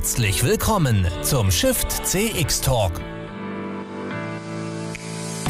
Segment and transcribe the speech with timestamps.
[0.00, 2.92] Herzlich willkommen zum Shift CX Talk.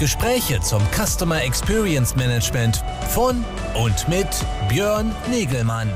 [0.00, 3.44] Gespräche zum Customer Experience Management von
[3.80, 4.26] und mit
[4.68, 5.88] Björn Negelmann.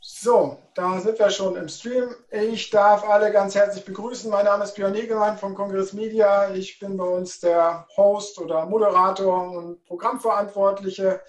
[0.00, 2.12] So, da sind wir schon im Stream.
[2.32, 4.28] Ich darf alle ganz herzlich begrüßen.
[4.32, 6.52] Mein Name ist Björn Negelmann von Kongress Media.
[6.52, 11.20] Ich bin bei uns der Host oder Moderator und Programmverantwortliche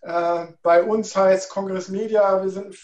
[0.00, 2.76] bei uns heißt Kongress Media, wir sind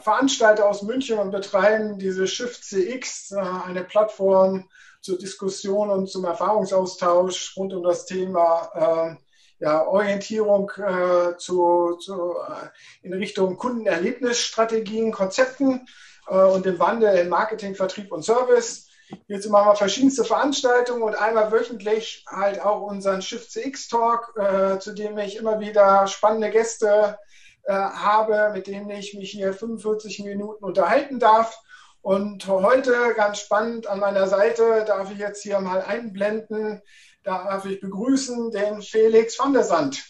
[0.00, 4.68] Veranstalter aus München und betreiben diese Shift CX, äh, eine Plattform
[5.00, 9.24] zur Diskussion und zum Erfahrungsaustausch rund um das Thema äh,
[9.62, 15.86] ja, Orientierung äh, zu, zu, äh, in Richtung Kundenerlebnisstrategien, Konzepten
[16.28, 18.83] äh, und dem Wandel in Marketing, Vertrieb und Service.
[19.28, 24.78] Jetzt machen wir verschiedenste Veranstaltungen und einmal wöchentlich halt auch unseren Shift CX Talk, äh,
[24.78, 27.18] zu dem ich immer wieder spannende Gäste
[27.64, 31.58] äh, habe, mit denen ich mich hier 45 Minuten unterhalten darf.
[32.02, 36.82] Und heute ganz spannend an meiner Seite darf ich jetzt hier mal einblenden,
[37.22, 40.04] darf ich begrüßen den Felix van der Sand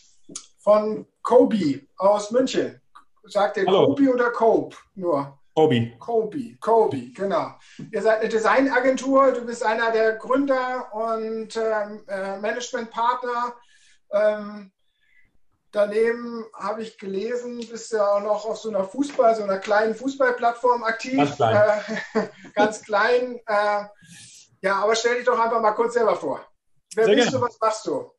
[0.59, 2.81] von Kobi aus München.
[3.25, 5.39] Sagt ihr Kobi oder Cope nur?
[5.55, 5.97] Kobi.
[6.01, 7.55] Kobi, Kobi, genau.
[7.93, 13.55] Ihr seid eine Designagentur, du bist einer der Gründer und ähm, äh, Managementpartner.
[14.13, 14.73] Ähm,
[15.71, 19.59] daneben habe ich gelesen, bist du ja auch noch auf so einer Fußball, so einer
[19.59, 21.19] kleinen Fußballplattform aktiv.
[21.19, 21.57] Ganz klein.
[22.15, 23.41] Äh, ganz klein.
[23.47, 23.85] Äh,
[24.61, 26.41] ja, aber stell dich doch einfach mal kurz selber vor.
[26.97, 27.41] Wer Sehr bist gerne.
[27.41, 28.11] du, was machst du?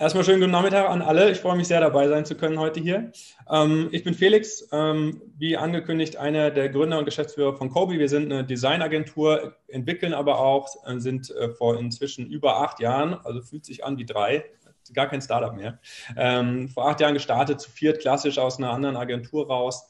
[0.00, 1.30] Erstmal schönen guten Nachmittag an alle.
[1.30, 3.12] Ich freue mich sehr, dabei sein zu können heute hier.
[3.50, 7.98] Ähm, ich bin Felix, ähm, wie angekündigt, einer der Gründer und Geschäftsführer von Kobi.
[7.98, 13.12] Wir sind eine Designagentur, entwickeln aber auch, äh, sind äh, vor inzwischen über acht Jahren,
[13.12, 14.46] also fühlt sich an wie drei,
[14.94, 15.78] gar kein Startup mehr,
[16.16, 19.86] ähm, vor acht Jahren gestartet, zu viert klassisch aus einer anderen Agentur raus.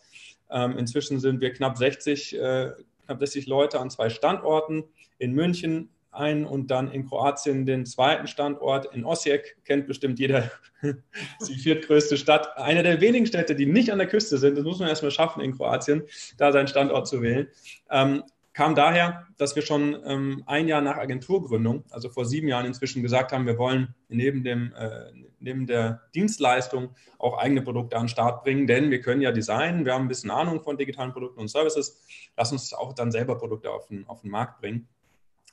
[0.52, 2.72] Inzwischen sind wir knapp 60, äh,
[3.06, 4.82] knapp 60 Leute an zwei Standorten
[5.18, 9.58] in München, ein und dann in Kroatien den zweiten Standort in Osijek.
[9.64, 10.50] Kennt bestimmt jeder
[10.82, 12.56] die viertgrößte Stadt.
[12.56, 14.56] Eine der wenigen Städte, die nicht an der Küste sind.
[14.56, 16.02] Das muss man erstmal schaffen in Kroatien,
[16.36, 17.48] da seinen Standort zu wählen.
[17.90, 22.66] Ähm, kam daher, dass wir schon ähm, ein Jahr nach Agenturgründung, also vor sieben Jahren
[22.66, 28.02] inzwischen gesagt haben, wir wollen neben, dem, äh, neben der Dienstleistung auch eigene Produkte an
[28.02, 31.12] den Start bringen, denn wir können ja designen, wir haben ein bisschen Ahnung von digitalen
[31.12, 32.02] Produkten und Services,
[32.36, 34.88] lass uns auch dann selber Produkte auf den, auf den Markt bringen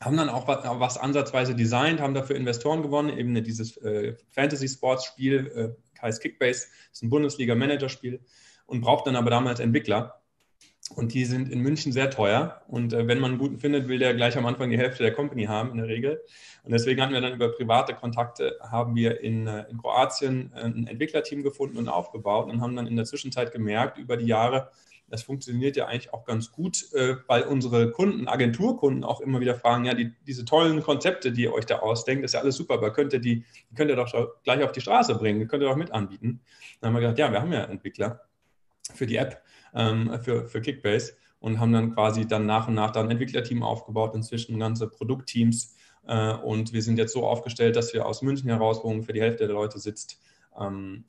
[0.01, 5.75] haben dann auch was, was, ansatzweise designt, haben dafür Investoren gewonnen, eben dieses äh, Fantasy-Sports-Spiel,
[5.75, 8.19] äh, heißt Kickbase, ist ein Bundesliga-Manager-Spiel
[8.67, 10.21] und braucht dann aber damals Entwickler.
[10.95, 12.61] Und die sind in München sehr teuer.
[12.67, 15.13] Und äh, wenn man einen guten findet, will der gleich am Anfang die Hälfte der
[15.13, 16.21] Company haben, in der Regel.
[16.63, 20.61] Und deswegen hatten wir dann über private Kontakte, haben wir in, äh, in Kroatien äh,
[20.61, 24.69] ein Entwicklerteam gefunden und aufgebaut und haben dann in der Zwischenzeit gemerkt, über die Jahre,
[25.09, 29.55] das funktioniert ja eigentlich auch ganz gut, äh, weil unsere Kunden, Agenturkunden auch immer wieder
[29.55, 32.75] fragen, ja, die, diese tollen Konzepte, die ihr euch da ausdenkt, ist ja alles super,
[32.75, 34.13] aber könnt ihr die, könnt ihr doch
[34.43, 36.41] gleich auf die Straße bringen, könnt ihr doch mit anbieten.
[36.79, 38.21] Dann haben wir gesagt, ja, wir haben ja Entwickler
[38.93, 39.41] für die App,
[39.73, 43.63] ähm, für, für Kickbase und haben dann quasi dann nach und nach dann ein Entwicklerteam
[43.63, 45.75] aufgebaut, inzwischen ganze Produktteams
[46.07, 49.21] äh, und wir sind jetzt so aufgestellt, dass wir aus München heraus, wo ungefähr die
[49.21, 50.19] Hälfte der Leute sitzt,
[50.59, 51.05] ähm,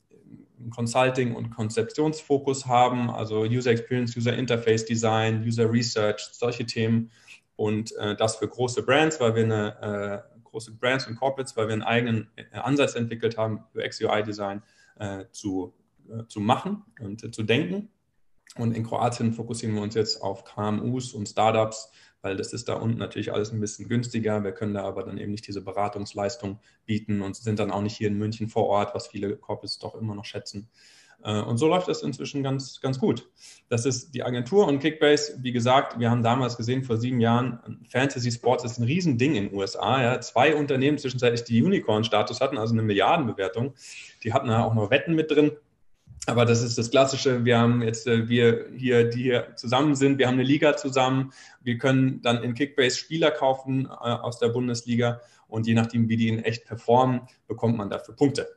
[0.69, 7.11] Consulting und Konzeptionsfokus haben, also User Experience, User Interface Design, User Research, solche Themen.
[7.55, 11.67] Und äh, das für große Brands, weil wir eine äh, große Brands und Corporates, weil
[11.67, 14.63] wir einen eigenen äh, Ansatz entwickelt haben, für XUI-Design
[14.99, 15.73] äh, zu,
[16.09, 17.89] äh, zu machen und äh, zu denken.
[18.55, 21.91] Und in Kroatien fokussieren wir uns jetzt auf KMUs und Startups,
[22.21, 24.43] weil das ist da unten natürlich alles ein bisschen günstiger.
[24.43, 27.95] Wir können da aber dann eben nicht diese Beratungsleistung bieten und sind dann auch nicht
[27.95, 30.69] hier in München vor Ort, was viele Corporates doch immer noch schätzen.
[31.23, 33.29] Äh, und so läuft das inzwischen ganz, ganz gut.
[33.69, 35.37] Das ist die Agentur und Kickbase.
[35.41, 39.49] Wie gesagt, wir haben damals gesehen, vor sieben Jahren, Fantasy Sports ist ein Riesending in
[39.49, 40.01] den USA.
[40.01, 40.21] Ja.
[40.21, 43.73] Zwei Unternehmen zwischenzeitlich, die Unicorn-Status hatten, also eine Milliardenbewertung.
[44.23, 45.51] Die hatten da auch noch Wetten mit drin.
[46.25, 47.45] Aber das ist das Klassische.
[47.45, 51.33] Wir haben jetzt, äh, wir hier, die hier zusammen sind, wir haben eine Liga zusammen.
[51.61, 56.17] Wir können dann in Kickbase Spieler kaufen äh, aus der Bundesliga und je nachdem, wie
[56.17, 58.47] die in echt performen, bekommt man dafür Punkte.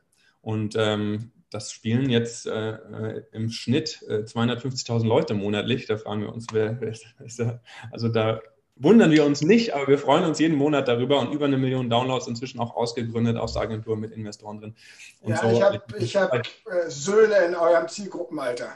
[0.41, 5.85] Und ähm, das spielen jetzt äh, äh im Schnitt äh, 250.000 Leute monatlich.
[5.85, 7.61] Da fragen wir uns, wer, wer ist da?
[7.91, 8.41] Also da
[8.75, 11.89] wundern wir uns nicht, aber wir freuen uns jeden Monat darüber und über eine Million
[11.89, 14.75] Downloads inzwischen auch ausgegründet aus der Agentur mit Investoren drin.
[15.21, 15.49] Und ja, so.
[15.97, 18.69] ich habe hab, äh, Söhne in eurem Zielgruppenalter.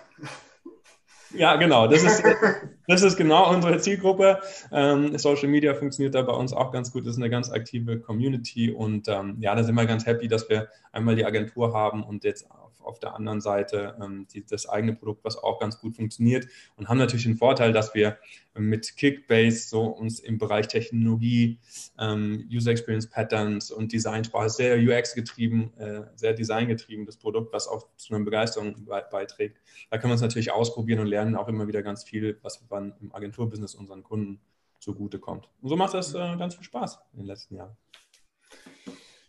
[1.33, 1.87] Ja, genau.
[1.87, 2.23] Das ist,
[2.87, 4.39] das ist genau unsere Zielgruppe.
[4.71, 7.05] Ähm, Social Media funktioniert da bei uns auch ganz gut.
[7.05, 10.47] Das ist eine ganz aktive Community und ähm, ja, da sind wir ganz happy, dass
[10.49, 12.47] wir einmal die Agentur haben und jetzt
[12.79, 16.89] auf, der anderen Seite ähm, die, das eigene Produkt, was auch ganz gut funktioniert und
[16.89, 18.17] haben natürlich den Vorteil, dass wir
[18.55, 21.59] mit Kickbase so uns im Bereich Technologie,
[21.99, 26.33] ähm, User Experience Patterns und Designsprache sehr UX getrieben, äh, sehr
[27.05, 29.59] das Produkt, was auch zu einer Begeisterung beiträgt.
[29.89, 32.93] Da können wir uns natürlich ausprobieren und lernen auch immer wieder ganz viel, was dann
[33.01, 34.39] im Agenturbusiness unseren Kunden
[34.79, 35.49] zugutekommt.
[35.61, 37.75] Und so macht das äh, ganz viel Spaß in den letzten Jahren.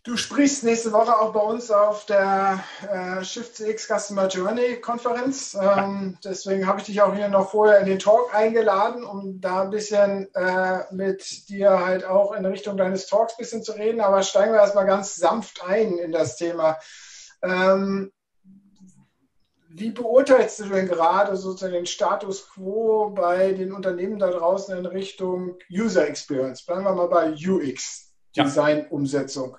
[0.04, 5.56] Du sprichst nächste Woche auch bei uns auf der äh, Shift CX Customer Journey Konferenz.
[5.60, 9.62] Ähm, deswegen habe ich dich auch hier noch vorher in den Talk eingeladen, um da
[9.62, 14.00] ein bisschen äh, mit dir halt auch in Richtung deines Talks ein bisschen zu reden.
[14.00, 16.78] Aber steigen wir erstmal ganz sanft ein in das Thema.
[17.42, 18.12] Ähm,
[19.70, 24.86] wie beurteilst du denn gerade sozusagen den Status quo bei den Unternehmen da draußen in
[24.86, 26.64] Richtung User Experience?
[26.64, 28.07] Bleiben wir mal bei UX,
[28.44, 29.56] Design-Umsetzung.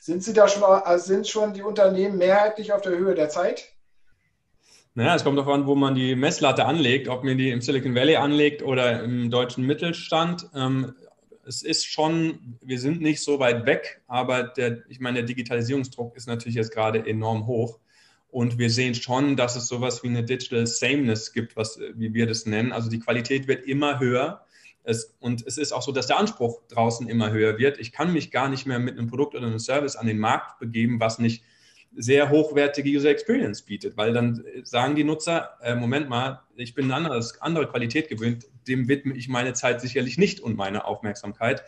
[0.00, 3.74] Sind Sie da schon, also sind schon die Unternehmen mehrheitlich auf der Höhe der Zeit?
[4.94, 7.94] Naja, es kommt darauf an, wo man die Messlatte anlegt, ob man die im Silicon
[7.94, 10.48] Valley anlegt oder im deutschen Mittelstand.
[10.54, 10.94] Ähm,
[11.46, 16.16] es ist schon, wir sind nicht so weit weg, aber der, ich meine, der Digitalisierungsdruck
[16.16, 17.80] ist natürlich jetzt gerade enorm hoch.
[18.30, 22.26] Und wir sehen schon, dass es sowas wie eine Digital Sameness gibt, was, wie wir
[22.26, 22.72] das nennen.
[22.72, 24.43] Also die Qualität wird immer höher.
[24.84, 27.78] Es, und es ist auch so, dass der Anspruch draußen immer höher wird.
[27.78, 30.58] Ich kann mich gar nicht mehr mit einem Produkt oder einem Service an den Markt
[30.58, 31.42] begeben, was nicht
[31.96, 36.86] sehr hochwertige User Experience bietet, weil dann sagen die Nutzer, äh, Moment mal, ich bin
[36.86, 41.64] eine andere, andere Qualität gewöhnt, dem widme ich meine Zeit sicherlich nicht und meine Aufmerksamkeit.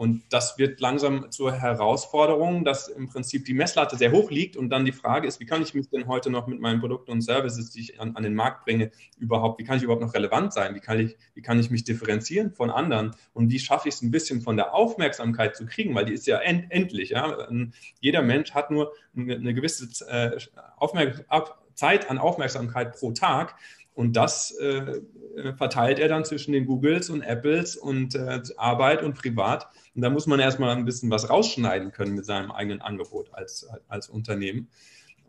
[0.00, 4.70] Und das wird langsam zur Herausforderung, dass im Prinzip die Messlatte sehr hoch liegt und
[4.70, 7.20] dann die Frage ist, wie kann ich mich denn heute noch mit meinen Produkten und
[7.20, 10.54] Services, die ich an, an den Markt bringe, überhaupt, wie kann ich überhaupt noch relevant
[10.54, 10.74] sein?
[10.74, 13.10] Wie kann ich, wie kann ich mich differenzieren von anderen?
[13.34, 15.94] Und wie schaffe ich es ein bisschen von der Aufmerksamkeit zu kriegen?
[15.94, 17.10] Weil die ist ja end, endlich.
[17.10, 17.46] Ja?
[18.00, 20.38] Jeder Mensch hat nur eine gewisse äh,
[21.74, 23.54] Zeit an Aufmerksamkeit pro Tag.
[23.92, 25.02] Und das äh,
[25.58, 29.68] verteilt er dann zwischen den Googles und Apples und äh, Arbeit und Privat.
[29.94, 33.66] Und da muss man erstmal ein bisschen was rausschneiden können mit seinem eigenen Angebot als,
[33.88, 34.68] als Unternehmen.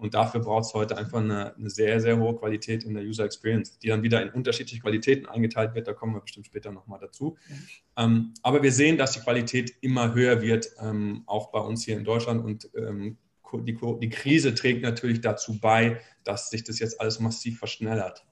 [0.02, 3.24] Und dafür braucht es heute einfach eine, eine, sehr, sehr hohe Qualität in der User
[3.24, 5.88] Experience, die dann wieder in unterschiedliche Qualitäten eingeteilt wird.
[5.88, 7.38] Da kommen wir bestimmt später nochmal dazu.
[7.48, 7.68] Mhm.
[7.98, 11.98] Ähm, aber wir sehen, dass die Qualität immer höher wird, ähm, auch bei uns hier
[11.98, 12.44] in Deutschland.
[12.44, 13.18] Und ähm,
[13.54, 18.25] die, die Krise trägt natürlich dazu bei, dass sich das jetzt alles massiv verschnellert.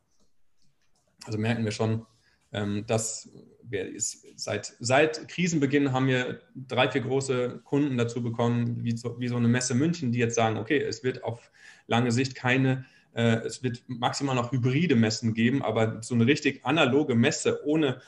[1.25, 2.07] Also merken wir schon,
[2.51, 3.29] ähm, dass
[3.69, 9.27] wir seit, seit Krisenbeginn haben wir drei, vier große Kunden dazu bekommen, wie so, wie
[9.27, 11.51] so eine Messe München, die jetzt sagen, okay, es wird auf
[11.87, 16.65] lange Sicht keine, äh, es wird maximal noch hybride Messen geben, aber so eine richtig
[16.65, 18.01] analoge Messe ohne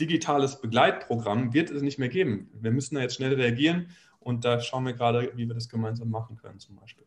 [0.00, 2.50] digitales Begleitprogramm wird es nicht mehr geben.
[2.54, 3.88] Wir müssen da jetzt schnell reagieren
[4.20, 7.06] und da schauen wir gerade, wie wir das gemeinsam machen können zum Beispiel.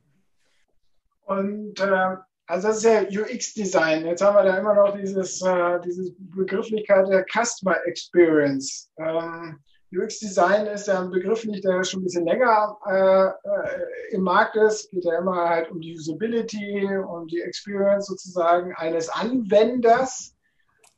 [1.25, 2.17] Und äh,
[2.47, 4.05] also das ist ja UX-Design.
[4.05, 8.89] Jetzt haben wir da immer noch dieses, äh, diese Begrifflichkeit der Customer Experience.
[8.97, 9.59] Ähm,
[9.91, 14.55] UX-Design ist ja ein Begriff, nicht, der schon ein bisschen länger äh, äh, im Markt
[14.55, 14.89] ist.
[14.91, 20.35] Geht ja immer halt um die Usability, um die Experience sozusagen eines Anwenders.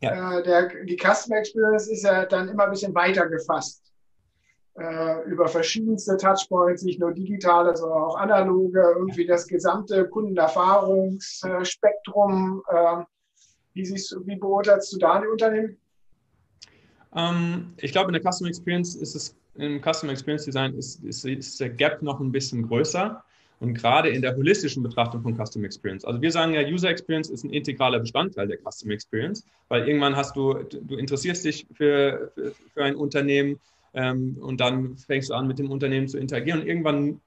[0.01, 0.39] Ja.
[0.39, 3.86] Äh, der, die Customer Experience ist ja dann immer ein bisschen weiter gefasst
[4.77, 12.61] äh, über verschiedenste Touchpoints, nicht nur digitale, sondern auch analoge, irgendwie das gesamte Kundenerfahrungsspektrum.
[12.69, 12.97] Äh,
[13.73, 15.77] wie, wie beurteilst du da die Unternehmen?
[17.15, 21.25] Ähm, ich glaube, in der Customer Experience ist es, im Customer Experience Design ist, ist,
[21.25, 23.23] ist der Gap noch ein bisschen größer
[23.59, 26.05] und gerade in der holistischen Betrachtung von Customer Experience.
[26.05, 30.15] Also wir sagen ja, User Experience ist ein integraler Bestandteil der Customer Experience, weil irgendwann
[30.15, 33.59] hast du, du interessierst dich für, für, für ein Unternehmen,
[33.97, 36.61] ähm, und dann fängst du an, mit dem Unternehmen zu interagieren.
[36.61, 37.19] Und irgendwann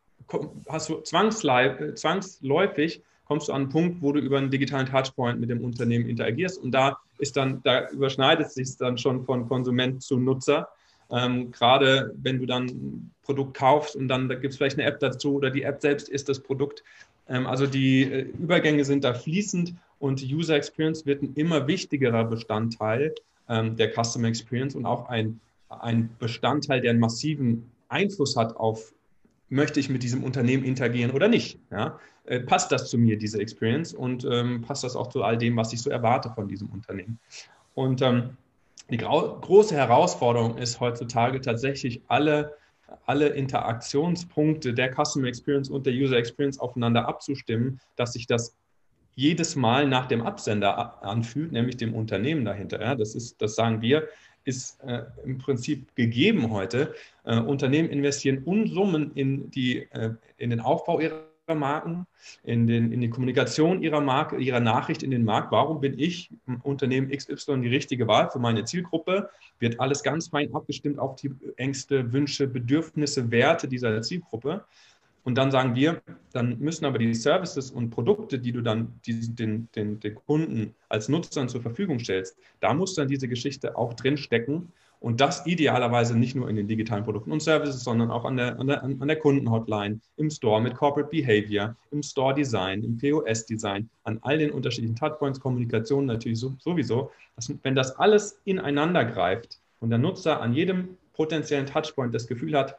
[0.68, 5.50] hast du zwangsläufig kommst du an einen Punkt, wo du über einen digitalen Touchpoint mit
[5.50, 6.60] dem Unternehmen interagierst.
[6.60, 10.68] Und da ist dann, da überschneidet sich dann schon von Konsument zu Nutzer.
[11.12, 14.88] Ähm, gerade wenn du dann ein Produkt kaufst und dann da gibt es vielleicht eine
[14.88, 16.82] App dazu oder die App selbst ist das Produkt.
[17.28, 22.24] Ähm, also die äh, Übergänge sind da fließend und User Experience wird ein immer wichtigerer
[22.24, 23.14] Bestandteil
[23.48, 28.92] ähm, der Customer Experience und auch ein ein Bestandteil, der einen massiven Einfluss hat auf,
[29.48, 31.58] möchte ich mit diesem Unternehmen interagieren oder nicht.
[31.70, 31.98] Ja?
[32.24, 35.56] Äh, passt das zu mir, diese Experience, und ähm, passt das auch zu all dem,
[35.56, 37.18] was ich so erwarte von diesem Unternehmen.
[37.74, 38.36] Und ähm,
[38.90, 42.54] die große Herausforderung ist heutzutage tatsächlich alle,
[43.06, 48.56] alle Interaktionspunkte der Customer Experience und der User Experience aufeinander abzustimmen, dass sich das
[49.14, 52.80] jedes Mal nach dem Absender anfühlt, nämlich dem Unternehmen dahinter.
[52.80, 54.08] Ja, das, ist, das sagen wir,
[54.50, 56.95] ist äh, im Prinzip gegeben heute.
[57.25, 61.23] Äh, Unternehmen investieren Unsummen in, die, äh, in den Aufbau ihrer
[61.54, 62.07] Marken,
[62.42, 65.52] in, den, in die Kommunikation ihrer Marke, ihrer Nachricht in den Markt.
[65.52, 66.30] Warum bin ich
[66.62, 69.30] Unternehmen XY die richtige Wahl für meine Zielgruppe?
[69.61, 74.64] Wird alles ganz fein abgestimmt auf die Ängste, Wünsche, Bedürfnisse, Werte dieser Zielgruppe.
[75.22, 76.00] Und dann sagen wir,
[76.32, 80.74] dann müssen aber die Services und Produkte, die du dann die, den, den, den Kunden
[80.88, 84.72] als Nutzern zur Verfügung stellst, da muss dann diese Geschichte auch drinstecken.
[85.00, 88.58] Und das idealerweise nicht nur in den digitalen Produkten und Services, sondern auch an der,
[88.60, 93.46] an der, an der Kundenhotline, im Store mit Corporate Behavior, im Store Design, im POS
[93.46, 97.10] Design, an all den unterschiedlichen Touchpoints, Kommunikation natürlich sowieso.
[97.34, 102.56] Dass, wenn das alles ineinander greift und der Nutzer an jedem potenziellen Touchpoint das Gefühl
[102.56, 102.78] hat,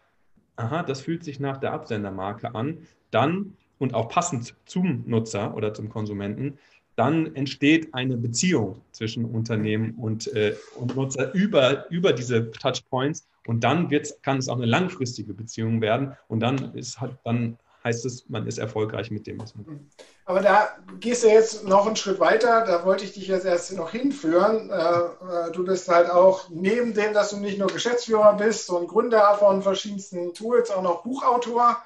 [0.62, 2.80] aha, das fühlt sich nach der Absendermarke an,
[3.12, 6.60] dann und auch passend zum Nutzer oder zum Konsumenten,
[6.96, 13.28] dann entsteht eine Beziehung zwischen Unternehmen und, äh, und Nutzer über, über diese Touchpoints.
[13.48, 16.16] Und dann wird's, kann es auch eine langfristige Beziehung werden.
[16.28, 19.80] Und dann, ist, dann heißt es, man ist erfolgreich mit dem, was man tut.
[20.26, 20.70] Aber da
[21.00, 24.70] gehst du jetzt noch einen Schritt weiter, da wollte ich dich jetzt erst noch hinführen.
[24.70, 28.88] Äh, äh, du bist halt auch neben dem, dass du nicht nur Geschäftsführer bist und
[28.88, 31.78] Gründer von verschiedensten Tools, auch noch Buchautor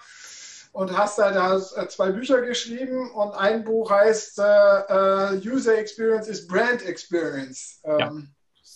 [0.74, 6.86] und hast da äh, zwei Bücher geschrieben und ein Buch heißt User Experience is Brand
[6.86, 7.80] Experience.
[7.86, 8.12] Ähm, ja.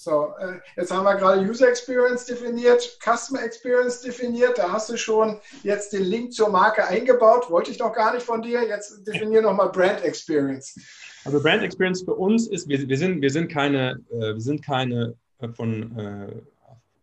[0.01, 4.57] So, äh, jetzt haben wir gerade User Experience definiert, Customer Experience definiert.
[4.57, 7.49] Da hast du schon jetzt den Link zur Marke eingebaut.
[7.49, 8.65] Wollte ich noch gar nicht von dir.
[8.65, 10.79] Jetzt definier nochmal Brand Experience.
[11.25, 14.63] Also Brand Experience für uns ist, wir, wir, sind, wir sind keine, äh, wir sind
[14.63, 16.41] keine äh, von,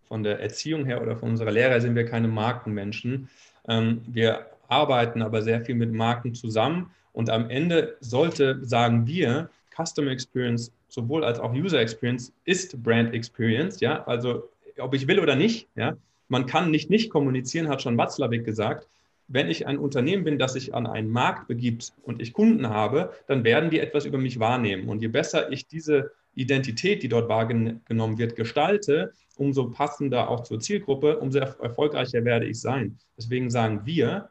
[0.09, 3.29] von der Erziehung her oder von unserer Lehre sind wir keine Markenmenschen.
[3.69, 9.51] Ähm, wir arbeiten aber sehr viel mit Marken zusammen und am Ende sollte, sagen wir,
[9.77, 14.49] Customer Experience sowohl als auch User Experience ist Brand Experience, ja, also
[14.79, 15.97] ob ich will oder nicht, ja,
[16.29, 18.89] man kann nicht nicht kommunizieren, hat schon Watzlawick gesagt.
[19.29, 23.13] Wenn ich ein Unternehmen bin, das sich an einen Markt begibt und ich Kunden habe,
[23.27, 24.89] dann werden die etwas über mich wahrnehmen.
[24.89, 30.61] Und je besser ich diese Identität, die dort wahrgenommen wird, gestalte, umso passender auch zur
[30.61, 32.99] Zielgruppe, umso erfolgreicher werde ich sein.
[33.19, 34.31] Deswegen sagen wir,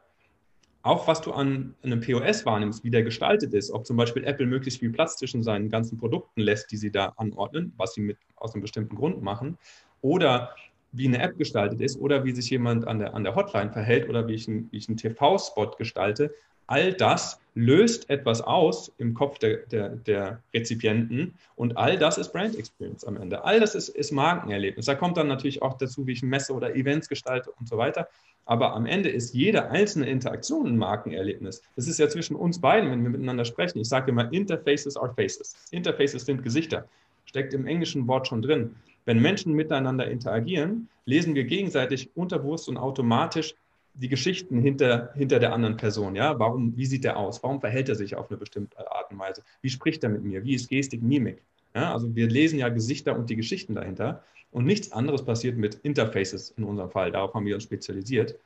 [0.86, 4.46] auch was du an einem POS wahrnimmst, wie der gestaltet ist, ob zum Beispiel Apple
[4.46, 8.18] möglichst viel Platz zwischen seinen ganzen Produkten lässt, die sie da anordnen, was sie mit,
[8.36, 9.58] aus einem bestimmten Grund machen,
[10.00, 10.54] oder
[10.92, 14.08] wie eine App gestaltet ist, oder wie sich jemand an der, an der Hotline verhält,
[14.08, 16.32] oder wie ich, ein, wie ich einen TV-Spot gestalte,
[16.66, 22.32] all das löst etwas aus im Kopf der, der, der, Rezipienten und all das ist
[22.32, 23.44] Brand Experience am Ende.
[23.44, 24.84] All das ist, ist Markenerlebnis.
[24.84, 28.08] Da kommt dann natürlich auch dazu, wie ich Messe oder Events gestalte und so weiter.
[28.44, 31.62] Aber am Ende ist jede einzelne Interaktion ein Markenerlebnis.
[31.76, 33.78] Das ist ja zwischen uns beiden, wenn wir miteinander sprechen.
[33.78, 35.56] Ich sage immer, Interfaces are faces.
[35.70, 36.86] Interfaces sind Gesichter.
[37.24, 38.76] Steckt im englischen Wort schon drin.
[39.06, 43.54] Wenn Menschen miteinander interagieren, lesen wir gegenseitig unterbewusst und automatisch
[43.98, 46.14] die Geschichten hinter, hinter der anderen Person.
[46.14, 46.38] Ja?
[46.38, 47.42] Warum, wie sieht der aus?
[47.42, 49.42] Warum verhält er sich auf eine bestimmte Art und Weise?
[49.62, 50.44] Wie spricht er mit mir?
[50.44, 51.42] Wie ist Gestik, Mimik?
[51.74, 51.92] Ja?
[51.92, 54.22] Also wir lesen ja Gesichter und die Geschichten dahinter.
[54.50, 57.10] Und nichts anderes passiert mit Interfaces in unserem Fall.
[57.10, 58.38] Darauf haben wir uns spezialisiert.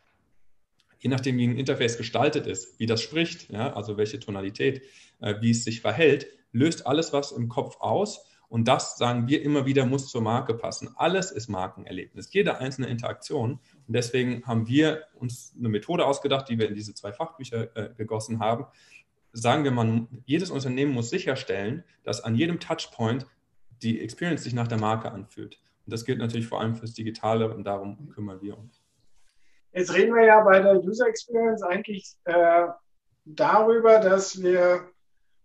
[0.98, 4.82] Je nachdem, wie ein Interface gestaltet ist, wie das spricht, ja, also welche Tonalität,
[5.20, 8.26] äh, wie es sich verhält, löst alles was im Kopf aus.
[8.50, 10.90] Und das, sagen wir immer wieder, muss zur Marke passen.
[10.96, 13.60] Alles ist Markenerlebnis, jede einzelne Interaktion.
[13.86, 17.94] Und deswegen haben wir uns eine Methode ausgedacht, die wir in diese zwei Fachbücher äh,
[17.96, 18.66] gegossen haben.
[19.32, 23.24] Sagen wir mal, jedes Unternehmen muss sicherstellen, dass an jedem Touchpoint
[23.82, 25.60] die Experience sich nach der Marke anfühlt.
[25.86, 28.82] Und das gilt natürlich vor allem fürs Digitale und darum kümmern wir uns.
[29.72, 32.66] Jetzt reden wir ja bei der User Experience eigentlich äh,
[33.24, 34.89] darüber, dass wir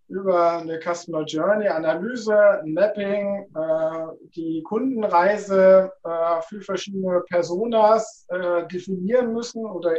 [0.07, 9.33] über eine Customer Journey Analyse, Mapping, äh, die Kundenreise äh, für verschiedene Personas äh, definieren
[9.33, 9.95] müssen oder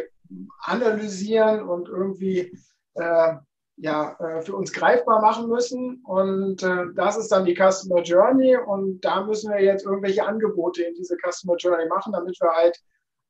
[0.64, 2.52] analysieren und irgendwie
[2.94, 3.34] äh,
[3.78, 6.02] ja, äh, für uns greifbar machen müssen.
[6.04, 8.56] Und äh, das ist dann die Customer Journey.
[8.56, 12.78] Und da müssen wir jetzt irgendwelche Angebote in diese Customer Journey machen, damit wir halt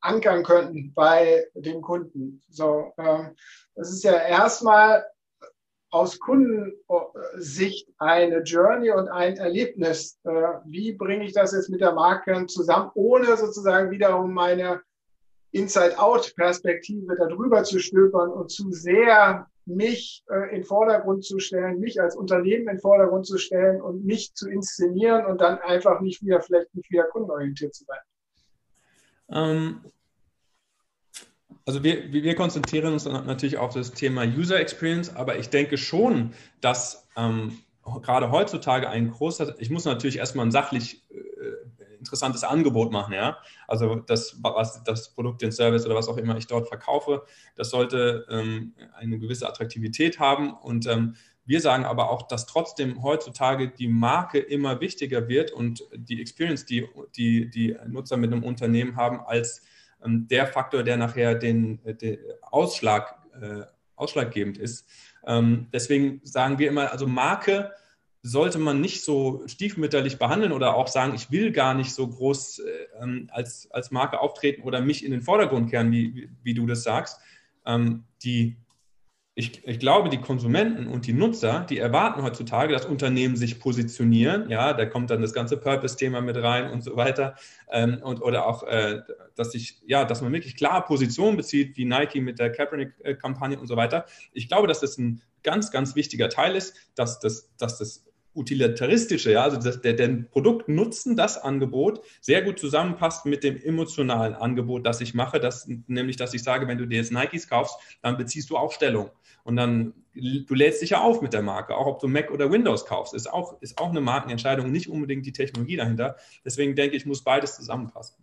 [0.01, 2.43] ankern könnten bei den Kunden.
[2.49, 3.35] So, ähm,
[3.75, 5.05] das ist ja erstmal
[5.91, 10.19] aus Kundensicht eine Journey und ein Erlebnis.
[10.25, 10.31] Äh,
[10.65, 14.83] wie bringe ich das jetzt mit der Marke zusammen, ohne sozusagen wiederum meine
[15.53, 22.17] Inside-Out-Perspektive darüber zu stöbern und zu sehr mich äh, in Vordergrund zu stellen, mich als
[22.17, 26.75] Unternehmen in Vordergrund zu stellen und mich zu inszenieren und dann einfach nicht wieder, vielleicht
[26.75, 27.99] nicht wieder kundenorientiert zu sein?
[29.29, 29.81] Ähm,
[31.67, 36.33] also wir, wir konzentrieren uns natürlich auf das Thema User Experience, aber ich denke schon,
[36.61, 37.59] dass ähm,
[38.03, 43.39] gerade heutzutage ein großer, ich muss natürlich erstmal sachlich äh, interessantes Angebot machen, ja.
[43.67, 47.25] Also das, was das Produkt, den Service oder was auch immer ich dort verkaufe,
[47.57, 53.03] das sollte ähm, eine gewisse Attraktivität haben und ähm, wir sagen aber auch, dass trotzdem
[53.03, 58.43] heutzutage die Marke immer wichtiger wird und die Experience, die die, die Nutzer mit einem
[58.43, 59.63] Unternehmen haben, als
[60.07, 63.63] der Faktor, der nachher den, den Ausschlag, äh,
[63.97, 64.87] ausschlaggebend ist.
[65.27, 67.73] Ähm, deswegen sagen wir immer, also Marke
[68.23, 72.59] sollte man nicht so stiefmütterlich behandeln oder auch sagen, ich will gar nicht so groß
[72.59, 72.71] äh,
[73.01, 76.67] ähm, als, als Marke auftreten oder mich in den Vordergrund kehren, wie, wie, wie du
[76.67, 77.21] das sagst.
[77.65, 78.57] Ähm, die
[79.39, 84.49] ich, ich, glaube, die Konsumenten und die Nutzer, die erwarten heutzutage, dass Unternehmen sich positionieren.
[84.49, 87.35] Ja, da kommt dann das ganze Purpose-Thema mit rein und so weiter.
[87.71, 89.03] Ähm, und, oder auch, äh,
[89.35, 93.67] dass sich, ja, dass man wirklich klar Position bezieht, wie Nike mit der Kaepernick-Kampagne und
[93.67, 94.07] so weiter.
[94.33, 99.33] Ich glaube, dass das ein ganz, ganz wichtiger Teil ist, dass das, dass das utilitaristische,
[99.33, 104.87] ja, also das, der, der Produktnutzen, das Angebot sehr gut zusammenpasst mit dem emotionalen Angebot,
[104.87, 108.17] das ich mache, das, nämlich, dass ich sage, wenn du dir jetzt Nikes kaufst, dann
[108.17, 109.11] beziehst du auch Stellung.
[109.47, 112.51] Und dann, du lädst dich ja auf mit der Marke, auch ob du Mac oder
[112.51, 116.17] Windows kaufst, ist auch, ist auch eine Markenentscheidung, nicht unbedingt die Technologie dahinter.
[116.45, 118.17] Deswegen denke ich, muss beides zusammenpassen.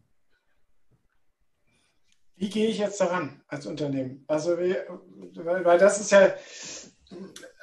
[2.36, 4.26] Wie gehe ich jetzt daran als Unternehmen?
[4.28, 6.34] Also, weil, das ist ja,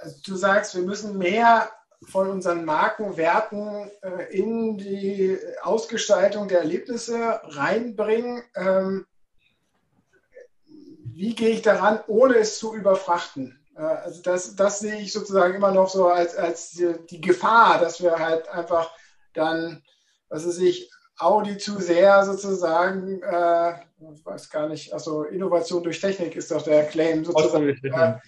[0.01, 1.71] also du sagst, wir müssen mehr
[2.05, 8.43] von unseren Markenwerten äh, in die Ausgestaltung der Erlebnisse reinbringen.
[8.55, 9.05] Ähm,
[11.15, 13.59] wie gehe ich daran, ohne es zu überfrachten?
[13.77, 17.79] Äh, also das, das sehe ich sozusagen immer noch so als, als die, die Gefahr,
[17.79, 18.91] dass wir halt einfach
[19.35, 19.83] dann,
[20.29, 23.73] was weiß ich, Audi zu sehr sozusagen, äh,
[24.15, 27.69] ich weiß gar nicht, also Innovation durch Technik ist doch der Claim sozusagen.
[27.69, 28.19] Äh,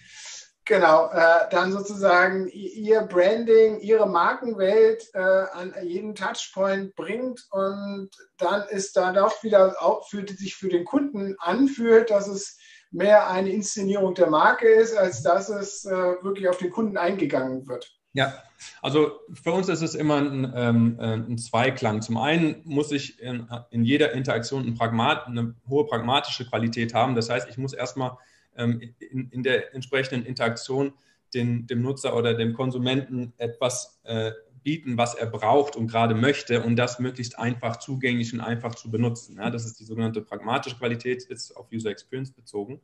[0.65, 8.69] Genau, äh, dann sozusagen ihr Branding, ihre Markenwelt äh, an jeden Touchpoint bringt und dann
[8.69, 12.59] ist da doch wieder auch für, sich für den Kunden anfühlt, dass es
[12.93, 17.67] mehr eine Inszenierung der Marke ist, als dass es äh, wirklich auf den Kunden eingegangen
[17.67, 17.91] wird.
[18.15, 18.35] Ja,
[18.83, 22.03] also für uns ist es immer ein, ähm, äh, ein Zweiklang.
[22.03, 27.14] Zum einen muss ich in, in jeder Interaktion ein Pragmat, eine hohe pragmatische Qualität haben.
[27.14, 28.19] Das heißt, ich muss erstmal
[28.57, 30.93] ähm, in, in, der entsprechenden Interaktion
[31.33, 36.62] den, dem Nutzer oder dem Konsumenten etwas äh, bieten, was er braucht und gerade möchte
[36.62, 39.37] und das möglichst einfach zugänglich und einfach zu benutzen.
[39.37, 42.81] Ja, das ist die sogenannte pragmatische Qualität, ist auf User Experience bezogen.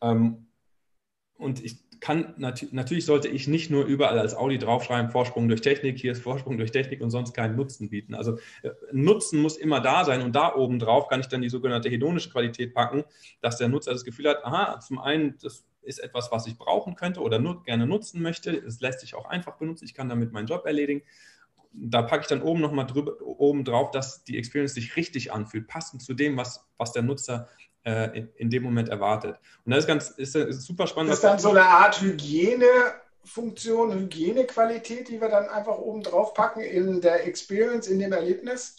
[0.00, 0.46] Ähm,
[1.36, 5.98] und ich kann natürlich sollte ich nicht nur überall als Audi draufschreiben, Vorsprung durch Technik,
[5.98, 8.14] hier ist Vorsprung durch Technik und sonst keinen Nutzen bieten.
[8.14, 11.48] Also äh, Nutzen muss immer da sein und da oben drauf kann ich dann die
[11.48, 13.04] sogenannte hedonische Qualität packen,
[13.40, 16.94] dass der Nutzer das Gefühl hat, aha, zum einen, das ist etwas, was ich brauchen
[16.94, 18.50] könnte oder nur, gerne nutzen möchte.
[18.50, 21.02] Es lässt sich auch einfach benutzen, ich kann damit meinen Job erledigen.
[21.72, 22.86] Da packe ich dann oben nochmal
[23.22, 27.48] oben drauf, dass die Experience sich richtig anfühlt, passend zu dem, was, was der Nutzer
[27.84, 29.38] äh, in, in, dem Moment erwartet.
[29.64, 31.10] Und das ist ganz ist, ist super spannend.
[31.10, 36.60] Das ist dann so eine Art Hygienefunktion, Hygienequalität, die wir dann einfach oben drauf packen
[36.60, 38.76] in der Experience, in dem Erlebnis.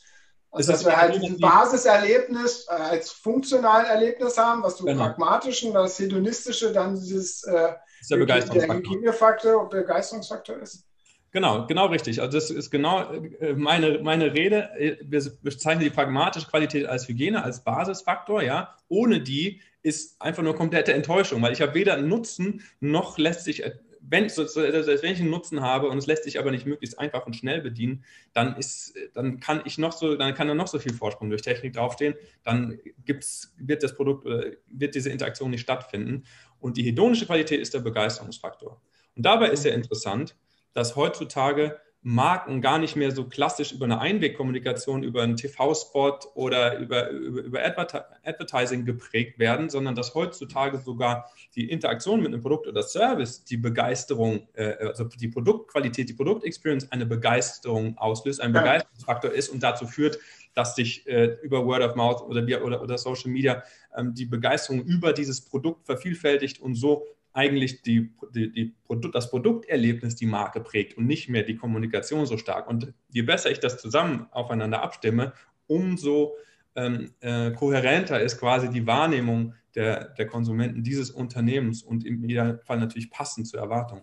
[0.56, 5.04] Also, dass wir halt ein Basiserlebnis äh, als funktionalen Erlebnis haben, was du genau.
[5.04, 7.74] pragmatischen, das hedonistische, dann dieses äh,
[8.10, 10.86] der, der Hygienefaktor, Begeisterungsfaktor ist.
[11.32, 12.22] Genau, genau richtig.
[12.22, 14.70] Also das ist genau äh, meine, meine Rede.
[15.02, 18.74] Wir bezeichnen die pragmatische Qualität als Hygiene, als Basisfaktor, ja.
[18.88, 23.62] Ohne die ist einfach nur komplette Enttäuschung, weil ich habe weder Nutzen, noch lässt sich,
[24.08, 27.26] wenn, also wenn ich einen Nutzen habe und es lässt sich aber nicht möglichst einfach
[27.26, 30.80] und schnell bedienen, dann ist, dann kann ich noch so, dann kann da noch so
[30.80, 36.24] viel Vorsprung durch Technik draufstehen, dann gibt's, wird das Produkt, wird diese Interaktion nicht stattfinden.
[36.60, 38.82] Und die hedonische Qualität ist der Begeisterungsfaktor.
[39.16, 40.36] Und dabei ist ja interessant,
[40.74, 46.78] dass heutzutage Marken gar nicht mehr so klassisch über eine Einwegkommunikation, über einen TV-Spot oder
[46.78, 52.68] über, über, über Advertising geprägt werden, sondern dass heutzutage sogar die Interaktion mit einem Produkt
[52.68, 59.32] oder Service die Begeisterung, äh, also die Produktqualität, die Produktexperience eine Begeisterung auslöst, ein Begeisterungsfaktor
[59.32, 60.20] ist und dazu führt,
[60.54, 63.64] dass sich äh, über Word of Mouth oder, oder, oder Social Media
[63.98, 69.30] ähm, die Begeisterung über dieses Produkt vervielfältigt und so eigentlich die, die, die Produkt, das
[69.30, 72.68] Produkterlebnis die Marke prägt und nicht mehr die Kommunikation so stark.
[72.68, 75.34] Und je besser ich das zusammen aufeinander abstimme,
[75.68, 76.38] umso
[76.76, 82.62] ähm, äh, kohärenter ist quasi die Wahrnehmung der, der Konsumenten dieses Unternehmens und in jedem
[82.62, 84.02] Fall natürlich passend zur Erwartung.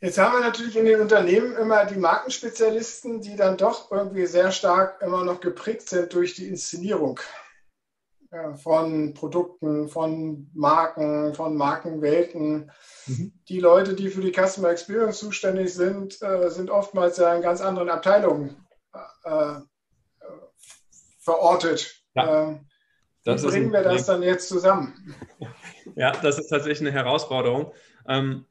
[0.00, 4.50] Jetzt haben wir natürlich in den Unternehmen immer die Markenspezialisten, die dann doch irgendwie sehr
[4.50, 7.20] stark immer noch geprägt sind durch die Inszenierung
[8.56, 12.70] von Produkten, von Marken, von Markenwelten.
[13.06, 13.32] Mhm.
[13.48, 17.60] Die Leute, die für die Customer Experience zuständig sind, äh, sind oftmals ja in ganz
[17.60, 18.56] anderen Abteilungen
[19.24, 19.60] äh,
[21.20, 22.02] verortet.
[22.14, 22.42] Ja.
[22.42, 22.66] Ähm,
[23.24, 25.14] wie bringen wir das dann jetzt zusammen?
[25.96, 27.72] Ja, das ist tatsächlich eine Herausforderung.
[28.08, 28.46] Ähm,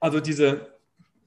[0.00, 0.78] also diese,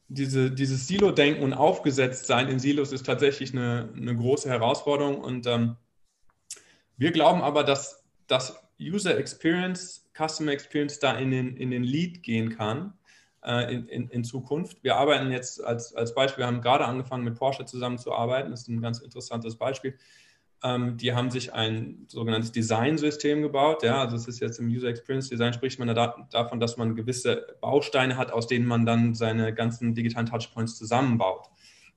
[0.07, 5.19] diese, dieses Silo-Denken und Aufgesetztsein in Silos ist tatsächlich eine, eine große Herausforderung.
[5.21, 5.77] Und ähm,
[6.97, 12.23] wir glauben aber, dass das User Experience, Customer Experience da in den, in den Lead
[12.23, 12.93] gehen kann
[13.43, 14.83] äh, in, in, in, Zukunft.
[14.83, 18.67] Wir arbeiten jetzt als, als Beispiel, wir haben gerade angefangen mit Porsche zusammenzuarbeiten, das ist
[18.69, 19.97] ein ganz interessantes Beispiel.
[20.63, 23.83] Ähm, die haben sich ein sogenanntes Design-System gebaut.
[23.83, 26.95] Ja, also es ist jetzt im User Experience Design spricht man da, davon, dass man
[26.95, 31.49] gewisse Bausteine hat, aus denen man dann seine ganzen digitalen Touchpoints zusammenbaut.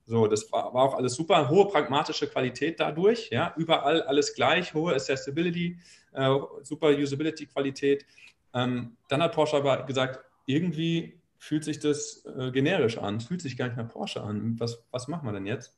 [0.07, 4.73] So, das war, war, auch alles super, hohe pragmatische Qualität dadurch, ja, überall alles gleich,
[4.73, 5.77] hohe Accessibility,
[6.13, 8.05] äh, super Usability-Qualität.
[8.53, 13.57] Ähm, dann hat Porsche aber gesagt, irgendwie fühlt sich das äh, generisch an, fühlt sich
[13.57, 14.57] gar nicht nach Porsche an.
[14.59, 15.77] Was, was machen wir denn jetzt?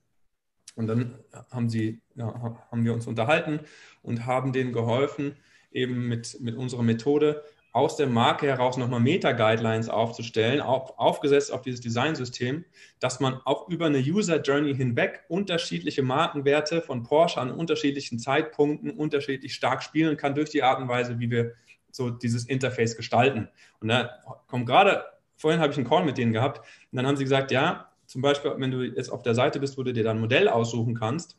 [0.75, 1.17] Und dann
[1.49, 3.61] haben, sie, ja, haben wir uns unterhalten
[4.03, 5.35] und haben denen geholfen,
[5.71, 11.61] eben mit, mit unserer Methode aus der Marke heraus nochmal Meta-Guidelines aufzustellen, auf, aufgesetzt auf
[11.61, 12.65] dieses Designsystem,
[12.99, 19.53] dass man auch über eine User-Journey hinweg unterschiedliche Markenwerte von Porsche an unterschiedlichen Zeitpunkten unterschiedlich
[19.53, 21.53] stark spielen kann durch die Art und Weise, wie wir
[21.91, 23.49] so dieses Interface gestalten.
[23.79, 24.09] Und da
[24.47, 25.03] kommt gerade,
[25.35, 26.59] vorhin habe ich einen Call mit denen gehabt,
[26.91, 29.77] und dann haben sie gesagt, ja, zum Beispiel, wenn du jetzt auf der Seite bist,
[29.77, 31.37] wo du dir dann ein Modell aussuchen kannst,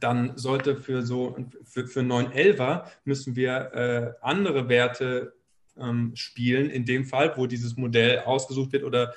[0.00, 5.35] dann sollte für so für, für 911er müssen wir äh, andere Werte
[5.80, 9.14] ähm, spielen, in dem Fall, wo dieses Modell ausgesucht wird oder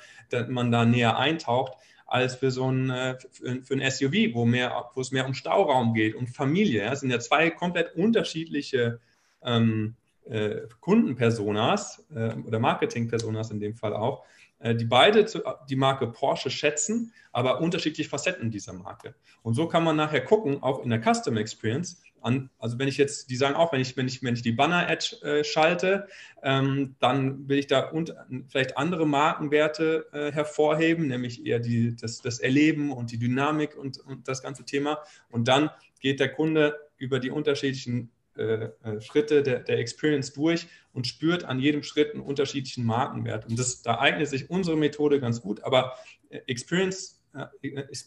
[0.48, 1.72] man da näher eintaucht,
[2.06, 3.16] als für so ein, äh,
[3.62, 6.84] für, ein SUV, wo, mehr, wo es mehr um Stauraum geht und Familie.
[6.84, 6.92] Ja.
[6.92, 9.00] Es sind ja zwei komplett unterschiedliche
[9.42, 9.94] ähm,
[10.28, 14.24] äh, Kundenpersonas äh, oder Marketingpersonas in dem Fall auch.
[14.60, 19.14] Äh, die beide zu, die Marke Porsche schätzen, aber unterschiedliche Facetten dieser Marke.
[19.42, 22.96] Und so kann man nachher gucken, auch in der Custom Experience, an, also wenn ich
[22.96, 26.08] jetzt, die sagen auch, wenn ich, wenn ich, wenn ich die Banner-Edge äh, schalte,
[26.42, 28.14] ähm, dann will ich da und,
[28.48, 33.98] vielleicht andere Markenwerte äh, hervorheben, nämlich eher die, das, das Erleben und die Dynamik und,
[33.98, 34.98] und das ganze Thema.
[35.30, 40.66] Und dann geht der Kunde über die unterschiedlichen äh, äh, Schritte der, der, Experience durch
[40.92, 43.46] und spürt an jedem Schritt einen unterschiedlichen Markenwert.
[43.46, 45.96] Und das, da eignet sich unsere Methode ganz gut, aber
[46.30, 47.19] äh, Experience,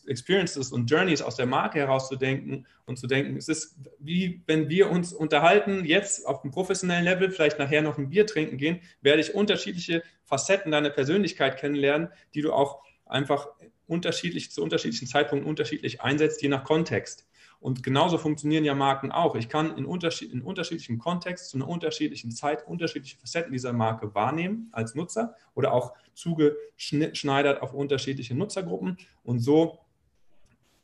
[0.07, 4.89] Experiences und Journeys aus der Marke herauszudenken und zu denken, es ist wie wenn wir
[4.89, 9.21] uns unterhalten, jetzt auf einem professionellen Level, vielleicht nachher noch ein Bier trinken gehen, werde
[9.21, 13.47] ich unterschiedliche Facetten deiner Persönlichkeit kennenlernen, die du auch einfach
[13.87, 17.25] unterschiedlich zu unterschiedlichen Zeitpunkten unterschiedlich einsetzt, je nach Kontext.
[17.63, 19.35] Und genauso funktionieren ja Marken auch.
[19.35, 24.13] Ich kann in, unterschied in unterschiedlichem Kontext zu einer unterschiedlichen Zeit unterschiedliche Facetten dieser Marke
[24.13, 28.97] wahrnehmen als Nutzer oder auch zugeschneidert auf unterschiedliche Nutzergruppen.
[29.23, 29.79] Und so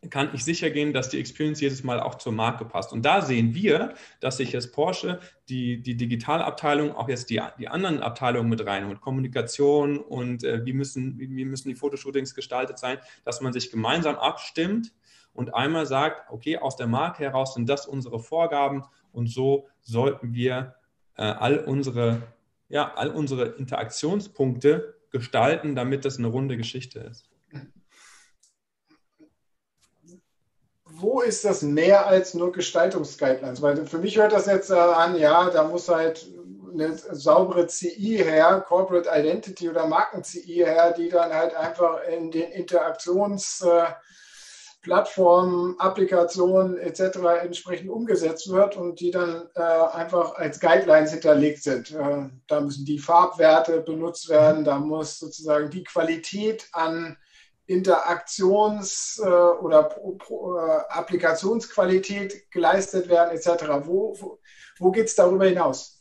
[0.10, 2.94] kann ich sicher gehen, dass die Experience jedes Mal auch zur Marke passt.
[2.94, 7.68] Und da sehen wir, dass sich jetzt Porsche die, die Digitalabteilung, auch jetzt die, die
[7.68, 13.00] anderen Abteilungen mit reinholt, Kommunikation und äh, wie, müssen, wie müssen die Fotoshootings gestaltet sein,
[13.26, 14.94] dass man sich gemeinsam abstimmt
[15.40, 20.34] und einmal sagt, okay, aus der Marke heraus sind das unsere Vorgaben und so sollten
[20.34, 20.76] wir
[21.16, 22.22] äh, all, unsere,
[22.68, 27.30] ja, all unsere Interaktionspunkte gestalten, damit das eine runde Geschichte ist.
[30.84, 33.62] Wo ist das mehr als nur Gestaltungsguidelines?
[33.62, 36.28] Weil für mich hört das jetzt äh, an, ja, da muss halt
[36.70, 42.52] eine saubere CI her, Corporate Identity oder Marken-CI her, die dann halt einfach in den
[42.52, 43.86] Interaktions- äh,
[44.82, 47.20] Plattformen, Applikationen etc.
[47.44, 51.92] entsprechend umgesetzt wird und die dann äh, einfach als Guidelines hinterlegt sind.
[51.92, 57.18] Äh, da müssen die Farbwerte benutzt werden, da muss sozusagen die Qualität an
[57.68, 63.66] Interaktions- äh, oder Pro, Pro, äh, Applikationsqualität geleistet werden etc.
[63.86, 64.40] Wo, wo,
[64.80, 66.00] wo geht es darüber hinaus?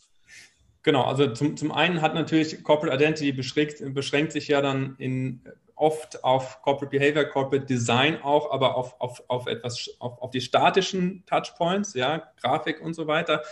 [0.84, 5.42] Genau, also zum, zum einen hat natürlich Corporate Identity beschränkt, beschränkt sich ja dann in
[5.78, 10.40] oft auf Corporate Behavior, Corporate Design auch, aber auf, auf, auf etwas, auf, auf die
[10.40, 13.42] statischen Touchpoints, ja, Grafik und so weiter.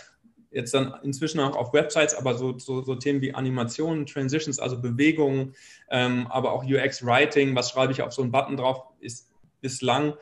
[0.51, 4.81] Jetzt dann inzwischen auch auf Websites, aber so, so, so Themen wie Animationen, Transitions, also
[4.81, 5.55] Bewegungen,
[5.89, 9.29] ähm, aber auch UX-Writing, was schreibe ich auf so einen Button drauf, ist
[9.61, 10.13] bislang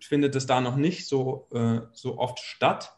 [0.00, 2.94] findet es da noch nicht so, äh, so oft statt.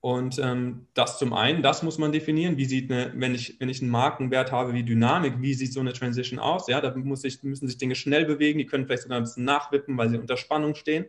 [0.00, 2.56] Und ähm, das zum einen, das muss man definieren.
[2.56, 5.80] Wie sieht eine, wenn ich, wenn ich einen Markenwert habe wie Dynamik, wie sieht so
[5.80, 6.68] eine Transition aus?
[6.68, 9.44] Ja, da muss ich, müssen sich Dinge schnell bewegen, die können vielleicht sogar ein bisschen
[9.44, 11.06] nachwippen, weil sie unter Spannung stehen.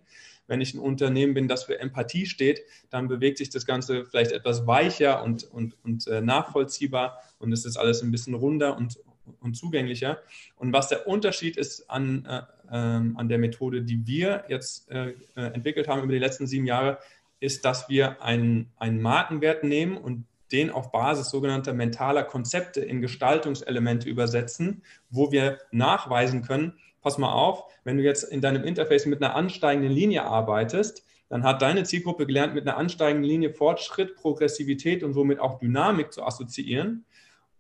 [0.48, 4.32] Wenn ich ein Unternehmen bin, das für Empathie steht, dann bewegt sich das Ganze vielleicht
[4.32, 8.98] etwas weicher und, und, und äh, nachvollziehbar und es ist alles ein bisschen runder und,
[9.42, 10.18] und zugänglicher.
[10.56, 15.14] Und was der Unterschied ist an, äh, ähm, an der Methode, die wir jetzt äh,
[15.36, 16.98] äh, entwickelt haben über die letzten sieben Jahre,
[17.40, 23.02] ist, dass wir einen, einen Markenwert nehmen und den auf Basis sogenannter mentaler Konzepte in
[23.02, 29.06] Gestaltungselemente übersetzen, wo wir nachweisen können, pass mal auf, wenn du jetzt in deinem Interface
[29.06, 34.16] mit einer ansteigenden Linie arbeitest, dann hat deine Zielgruppe gelernt, mit einer ansteigenden Linie Fortschritt,
[34.16, 37.06] Progressivität und somit auch Dynamik zu assoziieren.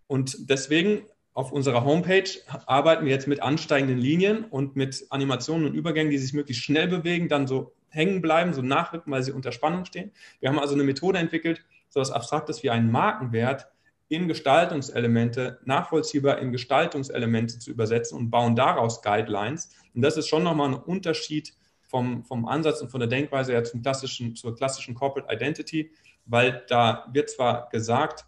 [0.08, 2.30] Und deswegen auf unserer Homepage
[2.65, 6.88] arbeiten wir jetzt mit ansteigenden Linien und mit Animationen und Übergängen, die sich möglichst schnell
[6.88, 10.12] bewegen, dann so hängen bleiben, so nachrücken, weil sie unter Spannung stehen.
[10.39, 13.68] Wir haben also eine Methode entwickelt, so etwas Abstraktes wie einen Markenwert
[14.10, 19.70] in Gestaltungselemente, nachvollziehbar in Gestaltungselemente zu übersetzen und bauen daraus Guidelines.
[19.94, 21.54] Und das ist schon nochmal ein Unterschied
[21.88, 25.92] vom, vom Ansatz und von der Denkweise her zum klassischen, zur klassischen Corporate Identity,
[26.26, 28.26] weil da wird zwar gesagt,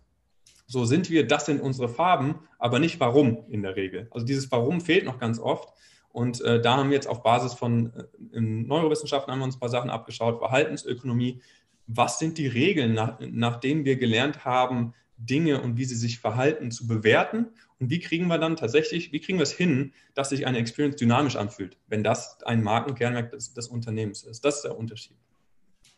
[0.71, 4.07] so sind wir, das sind unsere Farben, aber nicht warum in der Regel.
[4.11, 5.73] Also dieses Warum fehlt noch ganz oft.
[6.13, 7.91] Und äh, da haben wir jetzt auf Basis von
[8.33, 11.41] äh, Neurowissenschaften haben wir uns ein paar Sachen abgeschaut, Verhaltensökonomie,
[11.87, 16.19] was sind die Regeln, nach, nach denen wir gelernt haben, Dinge und wie sie sich
[16.19, 17.47] verhalten zu bewerten
[17.79, 20.95] und wie kriegen wir dann tatsächlich, wie kriegen wir es hin, dass sich eine Experience
[20.95, 24.45] dynamisch anfühlt, wenn das ein Markenkernmerk des, des Unternehmens ist.
[24.45, 25.17] Das ist der Unterschied.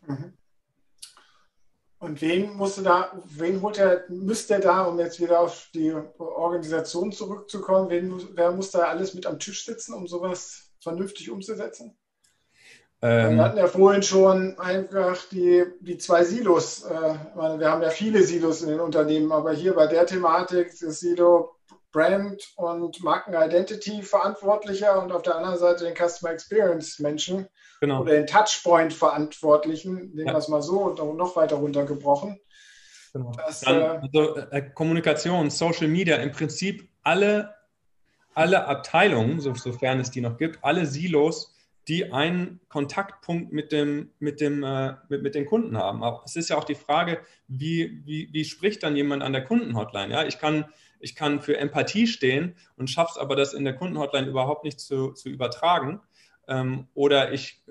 [0.08, 0.34] Mhm.
[2.04, 5.94] Und wen musste da, wen holt er, müsste er da, um jetzt wieder auf die
[6.18, 11.98] Organisation zurückzukommen, wen, wer muss da alles mit am Tisch sitzen, um sowas vernünftig umzusetzen?
[13.02, 16.84] Ähm, wir hatten ja vorhin schon einfach die, die zwei Silos.
[16.84, 17.16] Äh,
[17.58, 21.56] wir haben ja viele Silos in den Unternehmen, aber hier bei der Thematik das Silo
[21.94, 27.48] Brand und Marken-Identity Verantwortlicher und auf der anderen Seite den Customer Experience Menschen
[27.80, 28.02] genau.
[28.02, 30.34] oder den Touchpoint Verantwortlichen, nehmen ja.
[30.34, 32.40] wir es mal so noch weiter runtergebrochen.
[33.14, 33.32] Genau.
[33.38, 37.54] Das, Dann, äh, also, äh, Kommunikation, Social Media, im Prinzip alle,
[38.34, 41.54] alle Abteilungen, sofern es die noch gibt, alle Silos
[41.88, 46.04] die einen Kontaktpunkt mit, dem, mit, dem, äh, mit, mit den Kunden haben.
[46.04, 49.44] Aber es ist ja auch die Frage, wie, wie, wie spricht dann jemand an der
[49.44, 50.14] Kundenhotline?
[50.14, 50.66] Ja, ich kann,
[51.04, 54.80] ich kann für Empathie stehen und schaffe es aber, das in der Kundenhotline überhaupt nicht
[54.80, 56.02] zu, zu übertragen.
[56.48, 57.62] Ähm, oder ich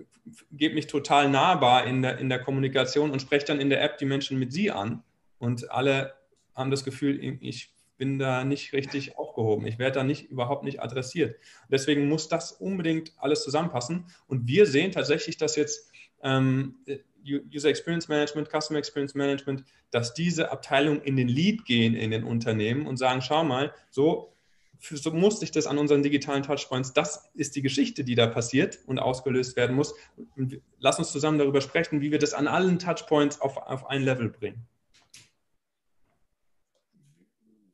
[0.51, 3.99] gebe mich total nahbar in der, in der Kommunikation und spreche dann in der App
[3.99, 5.03] die Menschen mit sie an.
[5.39, 6.15] Und alle
[6.55, 9.67] haben das Gefühl, ich bin da nicht richtig aufgehoben.
[9.67, 11.37] Ich werde da nicht überhaupt nicht adressiert.
[11.71, 14.07] Deswegen muss das unbedingt alles zusammenpassen.
[14.27, 15.92] Und wir sehen tatsächlich, dass jetzt
[16.23, 16.77] ähm,
[17.25, 22.25] User Experience Management, Customer Experience Management, dass diese Abteilungen in den Lead gehen in den
[22.25, 24.35] Unternehmen und sagen, schau mal, so,
[24.81, 28.81] so muss ich das an unseren digitalen Touchpoints, das ist die Geschichte, die da passiert
[28.87, 29.95] und ausgelöst werden muss.
[30.37, 34.03] Und lass uns zusammen darüber sprechen, wie wir das an allen Touchpoints auf, auf ein
[34.03, 34.67] Level bringen.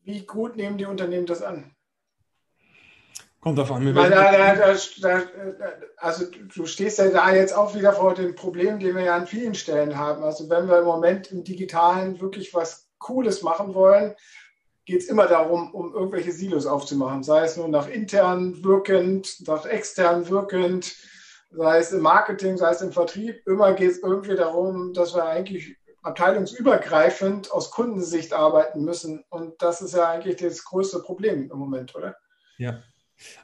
[0.05, 1.75] Wie gut nehmen die Unternehmen das an?
[3.55, 3.87] Davon.
[3.87, 3.95] an.
[3.95, 5.23] Weil da, da, da,
[5.97, 9.27] also du stehst ja da jetzt auch wieder vor dem Problem, den wir ja an
[9.27, 10.23] vielen Stellen haben.
[10.23, 14.15] Also wenn wir im Moment im Digitalen wirklich was Cooles machen wollen,
[14.85, 17.23] geht es immer darum, um irgendwelche Silos aufzumachen.
[17.23, 20.97] Sei es nur nach intern wirkend, nach extern wirkend,
[21.51, 23.47] sei es im Marketing, sei es im Vertrieb.
[23.47, 29.25] Immer geht es irgendwie darum, dass wir eigentlich abteilungsübergreifend aus Kundensicht arbeiten müssen.
[29.29, 32.17] Und das ist ja eigentlich das größte Problem im Moment, oder?
[32.57, 32.83] Ja.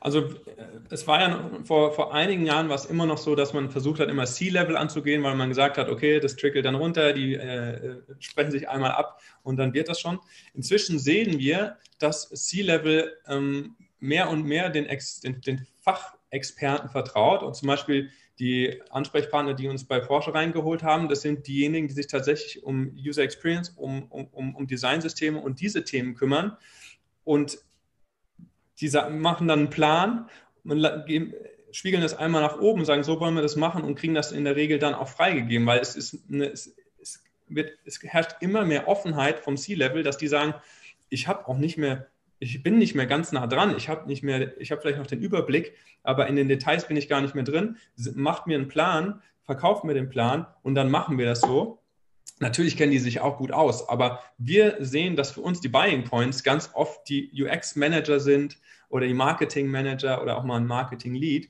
[0.01, 3.53] Also äh, es war ja vor, vor einigen Jahren war es immer noch so, dass
[3.53, 7.13] man versucht hat, immer C-Level anzugehen, weil man gesagt hat, okay, das trickelt dann runter,
[7.13, 10.19] die äh, äh sprechen sich einmal ab und dann wird das schon.
[10.55, 14.87] Inzwischen sehen wir, dass C-Level ähm, mehr und mehr den,
[15.23, 21.09] den, den Fachexperten vertraut und zum Beispiel die Ansprechpartner, die uns bei Porsche reingeholt haben,
[21.09, 25.85] das sind diejenigen, die sich tatsächlich um User Experience, um, um, um Designsysteme und diese
[25.85, 26.57] Themen kümmern.
[27.23, 27.59] Und
[28.81, 30.29] die machen dann einen Plan
[30.65, 30.87] und
[31.73, 34.45] spiegeln das einmal nach oben, sagen, so wollen wir das machen und kriegen das in
[34.45, 38.65] der Regel dann auch freigegeben, weil es ist eine, es, es, wird, es herrscht immer
[38.65, 40.55] mehr Offenheit vom C-Level, dass die sagen,
[41.09, 42.07] ich habe auch nicht mehr
[42.45, 43.75] ich bin nicht mehr ganz nah dran.
[43.77, 46.97] Ich habe nicht mehr, ich habe vielleicht noch den Überblick, aber in den Details bin
[46.97, 47.77] ich gar nicht mehr drin.
[48.15, 51.79] Macht mir einen Plan, verkauft mir den Plan und dann machen wir das so.
[52.45, 56.05] Natürlich kennen die sich auch gut aus, aber wir sehen, dass für uns die Buying
[56.05, 58.59] Points ganz oft die UX-Manager sind
[58.91, 61.49] oder die Marketing-Manager oder auch mal ein Marketing-Lead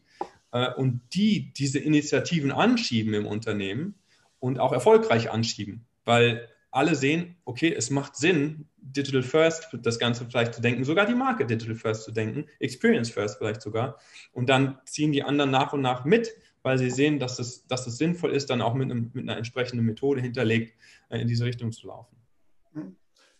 [0.52, 3.96] äh, und die diese Initiativen anschieben im Unternehmen
[4.38, 10.24] und auch erfolgreich anschieben, weil alle sehen, okay, es macht Sinn, Digital First das Ganze
[10.26, 13.98] vielleicht zu denken, sogar die Marke Digital First zu denken, Experience First vielleicht sogar.
[14.30, 17.86] Und dann ziehen die anderen nach und nach mit, weil sie sehen, dass es, dass
[17.86, 20.74] es sinnvoll ist, dann auch mit, einem, mit einer entsprechenden Methode hinterlegt,
[21.10, 22.16] äh, in diese Richtung zu laufen.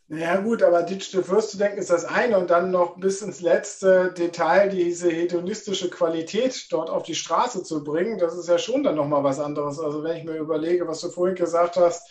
[0.08, 3.40] Ja gut, aber Digital First zu denken ist das eine und dann noch bis ins
[3.40, 8.84] letzte Detail diese hedonistische Qualität dort auf die Straße zu bringen, das ist ja schon
[8.84, 9.80] dann nochmal was anderes.
[9.80, 12.06] Also wenn ich mir überlege, was du vorhin gesagt hast,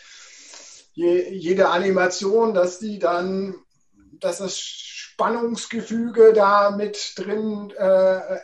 [0.94, 3.56] je, jede Animation, dass die dann,
[4.20, 4.60] dass das
[5.14, 7.84] Spannungsgefüge da mit drin äh,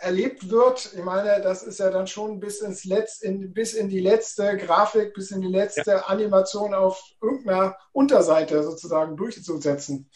[0.01, 0.93] erlebt wird.
[0.93, 4.55] Ich meine, das ist ja dann schon bis ins Letz, in, bis in die letzte
[4.55, 6.05] Grafik, bis in die letzte ja.
[6.05, 10.11] Animation auf irgendeiner Unterseite sozusagen durchzusetzen.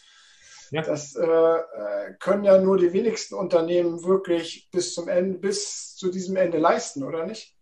[0.70, 0.82] Ja.
[0.82, 6.08] Das äh, äh, können ja nur die wenigsten Unternehmen wirklich bis zum Ende, bis zu
[6.08, 7.56] diesem Ende leisten, oder nicht?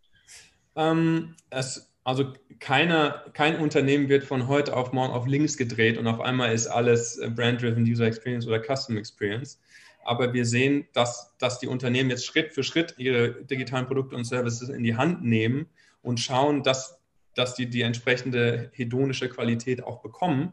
[0.77, 6.07] Ähm, es also keine, kein Unternehmen wird von heute auf morgen auf links gedreht und
[6.07, 9.61] auf einmal ist alles äh, Brand-Driven User Experience oder Custom Experience.
[10.05, 14.25] Aber wir sehen, dass, dass die Unternehmen jetzt Schritt für Schritt ihre digitalen Produkte und
[14.25, 15.67] Services in die Hand nehmen
[16.03, 16.99] und schauen, dass,
[17.37, 20.53] dass die die entsprechende hedonische Qualität auch bekommen.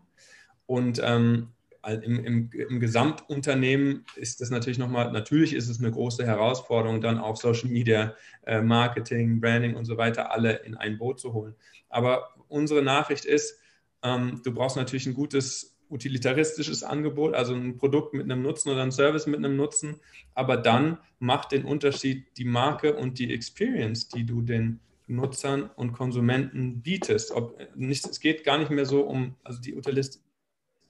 [0.68, 1.48] Und ähm,
[1.88, 7.18] im, im, im, Gesamtunternehmen ist das natürlich nochmal, natürlich ist es eine große Herausforderung, dann
[7.18, 8.16] auch Social Media,
[8.46, 11.56] äh, Marketing, Branding und so weiter alle in ein Boot zu holen.
[11.90, 13.60] Aber unsere Nachricht ist,
[14.04, 18.84] ähm, du brauchst natürlich ein gutes utilitaristisches Angebot, also ein Produkt mit einem Nutzen oder
[18.84, 20.00] ein Service mit einem Nutzen,
[20.36, 25.94] aber dann macht den Unterschied die Marke und die Experience, die du den Nutzern und
[25.94, 27.32] Konsumenten bietest.
[27.32, 29.74] Ob, nicht, es geht gar nicht mehr so um, also die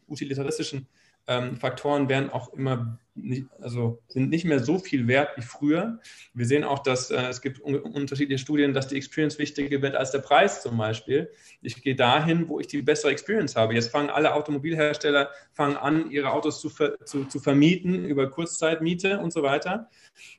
[0.09, 0.87] utilitaristischen
[1.29, 5.99] ähm, Faktoren werden auch immer, nicht, also sind nicht mehr so viel wert wie früher.
[6.33, 9.95] Wir sehen auch, dass äh, es gibt un unterschiedliche Studien, dass die Experience wichtiger wird
[9.95, 11.29] als der Preis zum Beispiel.
[11.61, 13.75] Ich gehe dahin, wo ich die bessere Experience habe.
[13.75, 19.19] Jetzt fangen alle Automobilhersteller fangen an, ihre Autos zu, ver zu, zu vermieten über Kurzzeitmiete
[19.19, 19.89] und so weiter.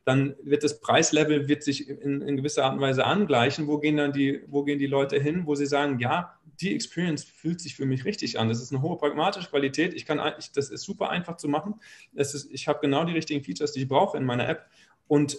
[0.04, 3.68] Dann wird das Preislevel wird sich in, in gewisser Art und Weise angleichen.
[3.68, 7.25] Wo gehen dann die, wo gehen die Leute hin, wo sie sagen, ja, die Experience
[7.25, 8.49] fühlt sich für mich richtig an.
[8.49, 9.94] Das ist eine hohe pragmatische Qualität.
[9.94, 11.81] Ich kann, ich, das ist super einfach zu machen.
[12.14, 14.66] Es ist, ich habe genau die richtigen Features, die ich brauche in meiner App.
[15.09, 15.38] Und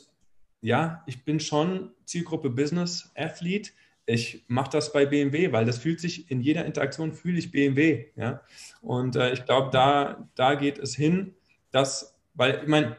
[0.62, 3.72] ja, ich bin schon Zielgruppe Business Athlete.
[4.06, 8.08] Ich mache das bei BMW, weil das fühlt sich in jeder Interaktion fühle ich BMW.
[8.16, 8.42] Ja?
[8.82, 11.36] Und äh, ich glaube, da, da geht es hin,
[11.72, 12.98] dass, weil ich meine,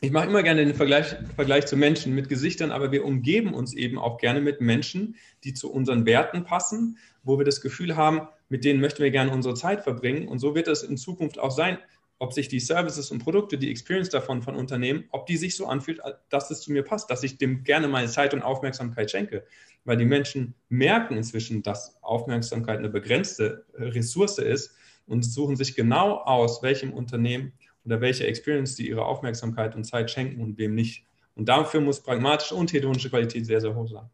[0.00, 3.74] ich mache immer gerne den Vergleich, Vergleich zu Menschen mit Gesichtern, aber wir umgeben uns
[3.74, 8.28] eben auch gerne mit Menschen, die zu unseren Werten passen, wo wir das Gefühl haben,
[8.48, 10.28] mit denen möchten wir gerne unsere Zeit verbringen.
[10.28, 11.78] Und so wird es in Zukunft auch sein,
[12.20, 15.66] ob sich die Services und Produkte, die Experience davon von Unternehmen, ob die sich so
[15.66, 19.44] anfühlt, dass es zu mir passt, dass ich dem gerne meine Zeit und Aufmerksamkeit schenke.
[19.84, 24.74] Weil die Menschen merken inzwischen, dass Aufmerksamkeit eine begrenzte Ressource ist
[25.06, 27.52] und suchen sich genau aus, welchem Unternehmen
[27.84, 31.06] oder welche Experience die ihre Aufmerksamkeit und Zeit schenken und wem nicht.
[31.34, 34.10] Und dafür muss pragmatische und hedonische Qualität sehr, sehr hoch sein.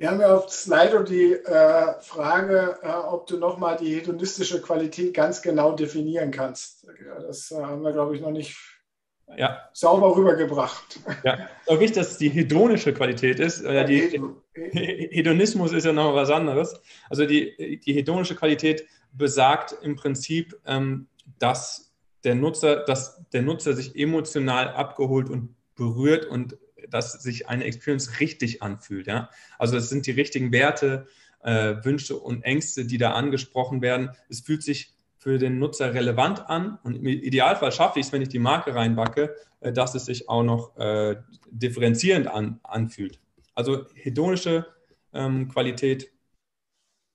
[0.00, 5.12] Wir haben ja auf Slido die äh, Frage, äh, ob du nochmal die hedonistische Qualität
[5.12, 6.86] ganz genau definieren kannst.
[7.04, 8.56] Ja, das äh, haben wir, glaube ich, noch nicht
[9.36, 9.68] ja.
[9.74, 11.00] sauber rübergebracht.
[11.22, 13.62] Ja, auch wichtig, dass es die hedonische Qualität ist.
[13.62, 14.18] Ja, die,
[14.54, 16.80] Hedonismus ist ja noch was anderes.
[17.10, 21.92] Also die, die hedonische Qualität besagt im Prinzip, ähm, dass
[22.24, 28.20] der Nutzer, dass der Nutzer sich emotional abgeholt und berührt und dass sich eine Experience
[28.20, 29.06] richtig anfühlt.
[29.06, 29.30] Ja?
[29.58, 31.06] Also es sind die richtigen Werte,
[31.42, 34.10] äh, Wünsche und Ängste, die da angesprochen werden.
[34.28, 38.22] Es fühlt sich für den Nutzer relevant an und im Idealfall schaffe ich es, wenn
[38.22, 41.16] ich die Marke reinbacke, äh, dass es sich auch noch äh,
[41.50, 43.20] differenzierend an, anfühlt.
[43.54, 44.66] Also hedonische
[45.12, 46.10] ähm, Qualität,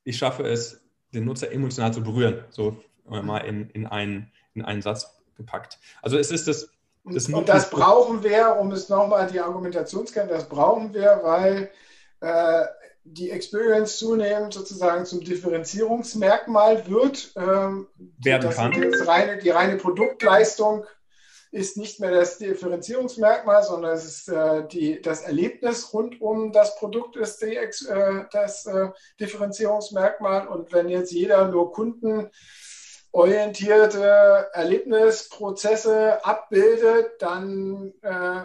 [0.03, 0.81] ich schaffe es,
[1.13, 2.43] den Nutzer emotional zu berühren.
[2.49, 5.79] So mal in, in, einen, in einen Satz gepackt.
[6.01, 6.69] Also es ist das.
[7.03, 11.19] das und das brauchen wir, um es nochmal die Argumentation zu kennen, das brauchen wir,
[11.23, 11.69] weil
[12.21, 12.65] äh,
[13.03, 17.33] die Experience zunehmend sozusagen zum Differenzierungsmerkmal wird.
[17.35, 17.87] Ähm,
[18.17, 18.73] Werden kann.
[19.05, 20.85] Reine, die reine Produktleistung
[21.51, 26.75] ist nicht mehr das Differenzierungsmerkmal, sondern es ist äh, die, das Erlebnis rund um das
[26.77, 28.89] Produkt ist die, äh, das äh,
[29.19, 30.47] Differenzierungsmerkmal.
[30.47, 32.29] Und wenn jetzt jeder nur Kunden
[33.15, 38.41] orientierte Erlebnisprozesse abbildet, dann äh,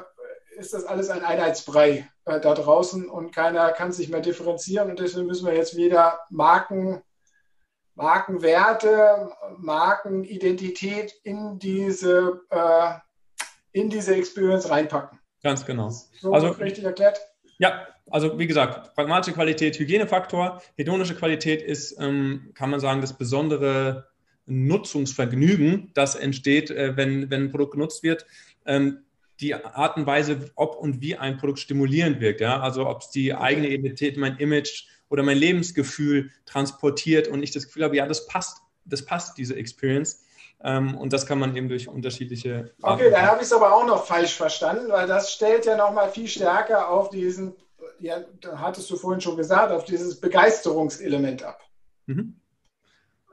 [0.57, 4.89] ist das alles ein Einheitsbrei äh, da draußen und keiner kann sich mehr differenzieren.
[4.89, 7.03] Und deswegen müssen wir jetzt wieder Marken,
[7.97, 12.93] Markenwerte, Markenidentität in diese, äh,
[13.73, 15.19] in diese Experience reinpacken.
[15.43, 15.91] Ganz genau.
[16.21, 17.21] So also, richtig erklärt?
[17.59, 23.19] Ja, also wie gesagt, pragmatische Qualität, Hygienefaktor, hedonische Qualität ist, ähm, kann man sagen, das
[23.19, 24.10] besondere
[24.51, 28.27] Nutzungsvergnügen, das entsteht, äh, wenn, wenn ein Produkt genutzt wird.
[28.67, 28.99] Ähm,
[29.41, 32.43] die Art und Weise, ob und wie ein Produkt stimulierend wirkt.
[32.43, 32.61] Ja?
[32.61, 37.67] Also ob es die eigene Identität, mein Image oder mein Lebensgefühl transportiert und ich das
[37.67, 40.25] Gefühl habe, ja, das passt das passt, diese Experience.
[40.63, 42.73] Ähm, und das kann man eben durch unterschiedliche.
[42.83, 46.11] Okay, dann habe ich es aber auch noch falsch verstanden, weil das stellt ja nochmal
[46.11, 47.55] viel stärker auf diesen,
[47.99, 48.19] ja,
[48.57, 51.63] hattest du vorhin schon gesagt, auf dieses Begeisterungselement ab.
[52.07, 52.37] Mhm.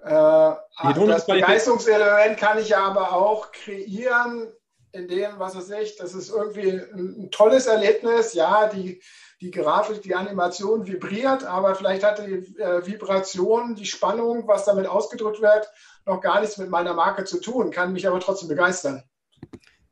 [0.08, 4.48] Äh, das Begeisterungselement kann ich ja aber auch kreieren,
[4.92, 8.34] indem, was weiß ich, das ist irgendwie ein, tolles Erlebnis.
[8.34, 9.02] Ja, die,
[9.42, 14.88] die Grafik, die Animation vibriert, aber vielleicht hat die äh, Vibration, die Spannung, was damit
[14.88, 15.70] ausgedrückt wird,
[16.06, 19.04] noch gar nichts mit meiner Marke zu tun, kann mich aber trotzdem begeistern.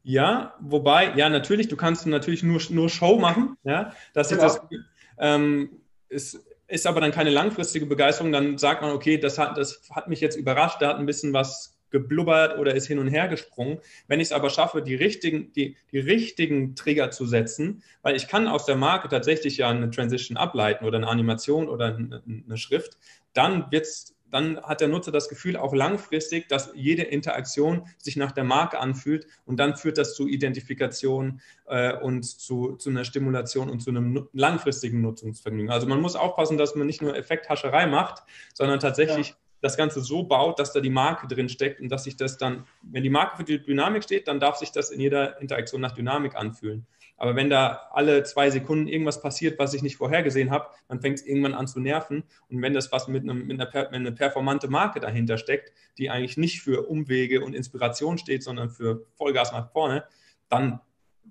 [0.02, 3.58] Ja, wobei, ja, natürlich, du kannst natürlich nur, nur Show machen.
[3.64, 4.46] Ja, das genau.
[4.46, 4.80] ist, das,
[5.18, 8.32] ähm, ist, ist aber dann keine langfristige Begeisterung.
[8.32, 11.34] Dann sagt man, okay, das hat, das hat mich jetzt überrascht, da hat ein bisschen
[11.34, 13.80] was geblubbert oder ist hin und her gesprungen.
[14.08, 18.28] Wenn ich es aber schaffe, die richtigen, die, die richtigen Trigger zu setzen, weil ich
[18.28, 22.58] kann aus der Marke tatsächlich ja eine Transition ableiten oder eine Animation oder eine, eine
[22.58, 22.98] Schrift,
[23.34, 28.32] dann wird's dann hat der Nutzer das Gefühl auch langfristig, dass jede Interaktion sich nach
[28.32, 33.70] der Marke anfühlt und dann führt das zu Identifikation äh, und zu, zu einer Stimulation
[33.70, 35.72] und zu einem langfristigen Nutzungsvergnügen.
[35.72, 38.24] Also man muss aufpassen, dass man nicht nur Effekthascherei macht,
[38.54, 42.04] sondern tatsächlich ja das Ganze so baut, dass da die Marke drin steckt und dass
[42.04, 45.00] sich das dann, wenn die Marke für die Dynamik steht, dann darf sich das in
[45.00, 46.86] jeder Interaktion nach Dynamik anfühlen.
[47.18, 51.20] Aber wenn da alle zwei Sekunden irgendwas passiert, was ich nicht vorhergesehen habe, dann fängt
[51.20, 52.24] es irgendwann an zu nerven.
[52.50, 56.10] Und wenn das was mit, einem, mit einer, per, einer performante Marke dahinter steckt, die
[56.10, 60.04] eigentlich nicht für Umwege und Inspiration steht, sondern für Vollgas nach vorne,
[60.50, 60.82] dann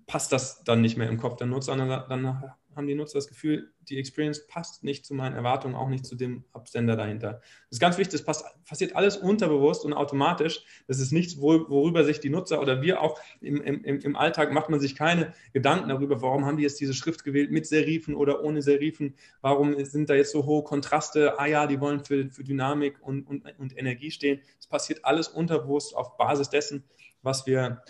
[0.06, 1.76] passt das dann nicht mehr im Kopf der Nutzer.
[1.76, 5.88] Dann, dann haben die Nutzer das Gefühl, die Experience passt nicht zu meinen Erwartungen, auch
[5.88, 7.40] nicht zu dem Absender dahinter.
[7.68, 10.64] Das ist ganz wichtig, das passiert alles unterbewusst und automatisch.
[10.86, 14.70] Das ist nichts, worüber sich die Nutzer oder wir auch im, im, im Alltag macht
[14.70, 18.42] man sich keine Gedanken darüber, warum haben die jetzt diese Schrift gewählt mit Serifen oder
[18.42, 22.44] ohne Serifen, warum sind da jetzt so hohe Kontraste, ah ja, die wollen für, für
[22.44, 24.40] Dynamik und, und, und Energie stehen.
[24.56, 26.84] Das passiert alles unterbewusst auf Basis dessen,
[27.22, 27.82] was wir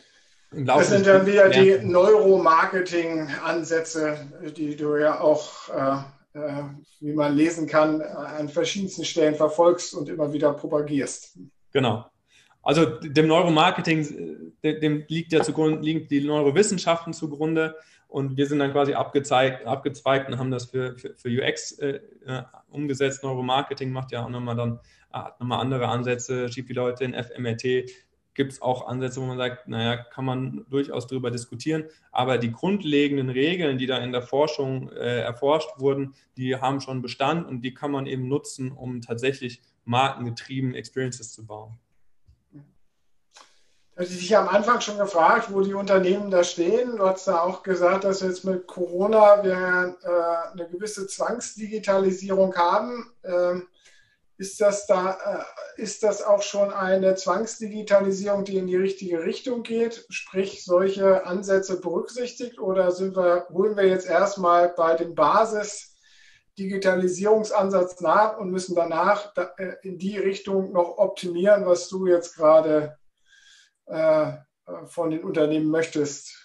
[0.50, 4.18] das sind dann wieder die Neuromarketing-Ansätze,
[4.56, 5.96] die du ja auch, äh,
[6.38, 6.62] äh,
[7.00, 11.36] wie man lesen kann, an verschiedensten Stellen verfolgst und immer wieder propagierst.
[11.72, 12.06] Genau.
[12.62, 17.74] Also dem Neuromarketing, dem liegt ja zugrunde, liegen die Neurowissenschaften zugrunde
[18.08, 22.00] und wir sind dann quasi abgezweigt, abgezweigt und haben das für, für, für UX äh,
[22.26, 23.22] äh, umgesetzt.
[23.22, 24.80] Neuromarketing macht ja auch nochmal dann
[25.14, 27.90] hat nochmal andere Ansätze, schiebt die Leute in FMRT,
[28.34, 31.84] gibt es auch Ansätze, wo man sagt, naja, kann man durchaus darüber diskutieren.
[32.12, 37.02] Aber die grundlegenden Regeln, die da in der Forschung äh, erforscht wurden, die haben schon
[37.02, 41.78] Bestand und die kann man eben nutzen, um tatsächlich markengetrieben Experiences zu bauen.
[43.96, 46.96] Hatte ich dich am Anfang schon gefragt, wo die Unternehmen da stehen.
[46.96, 53.12] Du hast da auch gesagt, dass jetzt mit Corona wir äh, eine gewisse Zwangsdigitalisierung haben.
[53.22, 53.68] Ähm,
[54.36, 55.46] ist das, da,
[55.78, 61.24] äh, ist das auch schon eine Zwangsdigitalisierung, die in die richtige Richtung geht, sprich solche
[61.24, 68.74] Ansätze berücksichtigt oder sind wir, holen wir jetzt erstmal bei dem Basis-Digitalisierungsansatz nach und müssen
[68.74, 72.98] danach äh, in die Richtung noch optimieren, was du jetzt gerade
[73.86, 74.32] äh,
[74.86, 76.43] von den Unternehmen möchtest?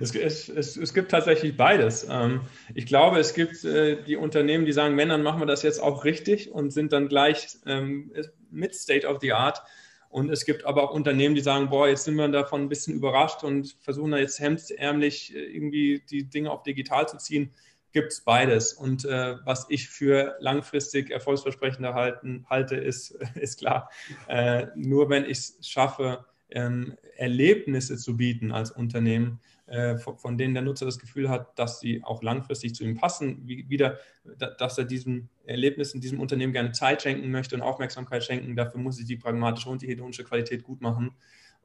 [0.00, 2.06] Es, es, es, es, gibt tatsächlich beides.
[2.08, 2.42] Ähm,
[2.74, 5.82] ich glaube, es gibt äh, die Unternehmen, die sagen, wenn, dann machen wir das jetzt
[5.82, 8.12] auch richtig und sind dann gleich ähm,
[8.50, 9.62] mit State of the Art.
[10.10, 12.94] Und es gibt aber auch Unternehmen, die sagen, boah, jetzt sind wir davon ein bisschen
[12.94, 17.52] überrascht und versuchen da jetzt hemdsärmlich äh, irgendwie die Dinge auf digital zu ziehen.
[17.92, 18.72] Gibt es beides.
[18.72, 23.90] Und äh, was ich für langfristig erfolgsversprechender halten, halte, ist, ist klar.
[24.28, 30.38] Äh, nur wenn ich es schaffe, ähm, Erlebnisse zu bieten als Unternehmen, äh, von, von,
[30.38, 33.98] denen der Nutzer das Gefühl hat, dass sie auch langfristig zu ihm passen, wie, wieder,
[34.38, 38.56] da, dass er diesem Erlebnis in diesem Unternehmen gerne Zeit schenken möchte und Aufmerksamkeit schenken.
[38.56, 41.12] Dafür muss ich die pragmatische und die hedonische Qualität gut machen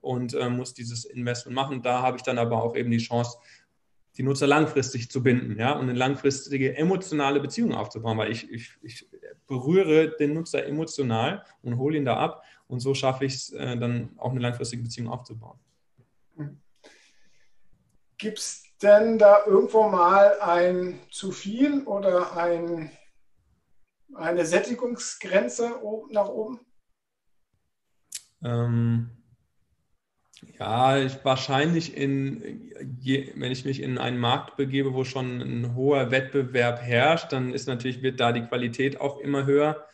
[0.02, 1.82] und äh, muss dieses Investment machen.
[1.82, 3.38] Da habe ich dann aber auch eben die Chance,
[4.18, 8.74] die Nutzer langfristig zu binden ja, und eine langfristige emotionale Beziehung aufzubauen, weil ich, ich,
[8.84, 9.08] ich
[9.48, 13.78] berühre den Nutzer emotional und hole ihn da ab und so schaffe ich es äh,
[13.78, 15.60] dann auch eine langfristige Beziehung aufzubauen.
[18.18, 22.92] Gibt es denn da irgendwo mal ein zu viel oder ein,
[24.14, 26.60] eine Sättigungsgrenze nach oben?
[28.44, 29.10] Ähm,
[30.60, 35.76] ja, ich, wahrscheinlich in, je, wenn ich mich in einen Markt begebe, wo schon ein
[35.76, 39.88] hoher Wettbewerb herrscht, dann ist natürlich, wird da die Qualität auch immer höher.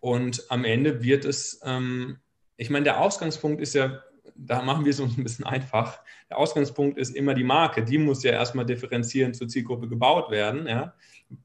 [0.00, 2.18] Und am Ende wird es, ähm,
[2.56, 4.02] ich meine, der Ausgangspunkt ist ja,
[4.36, 6.00] da machen wir es uns ein bisschen einfach.
[6.30, 7.84] Der Ausgangspunkt ist immer die Marke.
[7.84, 10.66] Die muss ja erstmal differenzierend zur Zielgruppe gebaut werden.
[10.66, 10.94] Ja.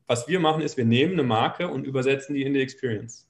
[0.06, 3.28] Was wir machen, ist, wir nehmen eine Marke und übersetzen die in die Experience.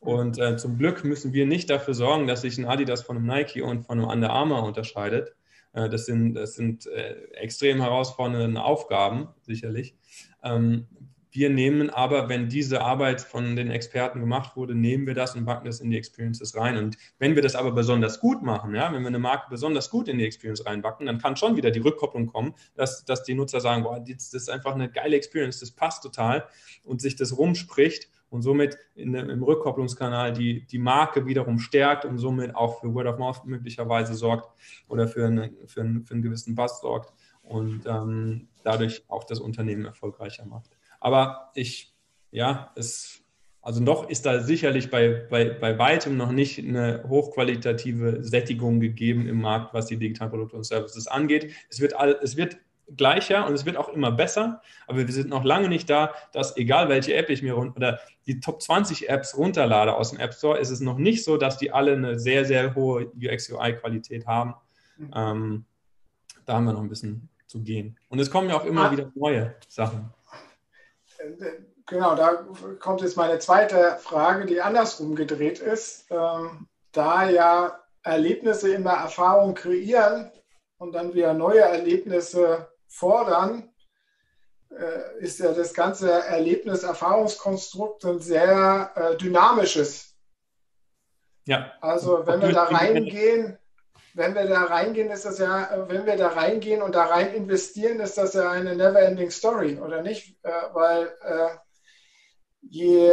[0.00, 3.26] Und äh, zum Glück müssen wir nicht dafür sorgen, dass sich ein Adidas von einem
[3.26, 5.34] Nike und von einem Under Armour unterscheidet.
[5.72, 9.96] Äh, das sind, das sind äh, extrem herausfordernde Aufgaben, sicherlich.
[10.42, 10.86] Ähm,
[11.34, 15.44] wir nehmen aber, wenn diese Arbeit von den Experten gemacht wurde, nehmen wir das und
[15.44, 16.76] packen das in die Experiences rein.
[16.76, 20.06] Und wenn wir das aber besonders gut machen, ja, wenn wir eine Marke besonders gut
[20.06, 23.60] in die Experience reinbacken, dann kann schon wieder die Rückkopplung kommen, dass, dass die Nutzer
[23.60, 26.46] sagen, boah, das ist einfach eine geile Experience, das passt total
[26.84, 32.18] und sich das rumspricht und somit in, im Rückkopplungskanal die, die Marke wiederum stärkt und
[32.18, 34.48] somit auch für Word of Mouth möglicherweise sorgt
[34.86, 37.12] oder für, eine, für, einen, für einen gewissen Buzz sorgt
[37.42, 40.73] und ähm, dadurch auch das Unternehmen erfolgreicher macht.
[41.04, 41.94] Aber ich,
[42.30, 43.22] ja, es,
[43.60, 49.28] also noch ist da sicherlich bei, bei, bei weitem noch nicht eine hochqualitative Sättigung gegeben
[49.28, 51.52] im Markt, was die digitalen Produkte und Services angeht.
[51.68, 52.56] Es wird, all, es wird
[52.96, 56.56] gleicher und es wird auch immer besser, aber wir sind noch lange nicht da, dass
[56.56, 60.58] egal welche App ich mir oder die Top 20 Apps runterlade aus dem App Store,
[60.58, 64.54] ist es noch nicht so, dass die alle eine sehr, sehr hohe UX-UI-Qualität haben.
[64.96, 65.10] Mhm.
[65.14, 65.64] Ähm,
[66.46, 67.98] da haben wir noch ein bisschen zu gehen.
[68.08, 68.90] Und es kommen ja auch immer ah.
[68.90, 70.10] wieder neue Sachen.
[71.86, 72.46] Genau, da
[72.80, 76.06] kommt jetzt meine zweite Frage, die andersrum gedreht ist.
[76.10, 80.30] Ähm, da ja Erlebnisse immer Erfahrung kreieren
[80.78, 83.70] und dann wieder neue Erlebnisse fordern,
[84.70, 90.14] äh, ist ja das ganze Erlebnis-Erfahrungskonstrukt ein sehr äh, dynamisches.
[91.46, 91.72] Ja.
[91.80, 93.58] Also wenn wir da reingehen,
[94.14, 97.34] wenn wir da reingehen, ist das ja, äh, wenn wir da reingehen und da rein
[97.34, 100.36] investieren, ist das ja eine never-ending Story, oder nicht?
[100.44, 101.56] Äh, weil äh,
[102.62, 103.12] je,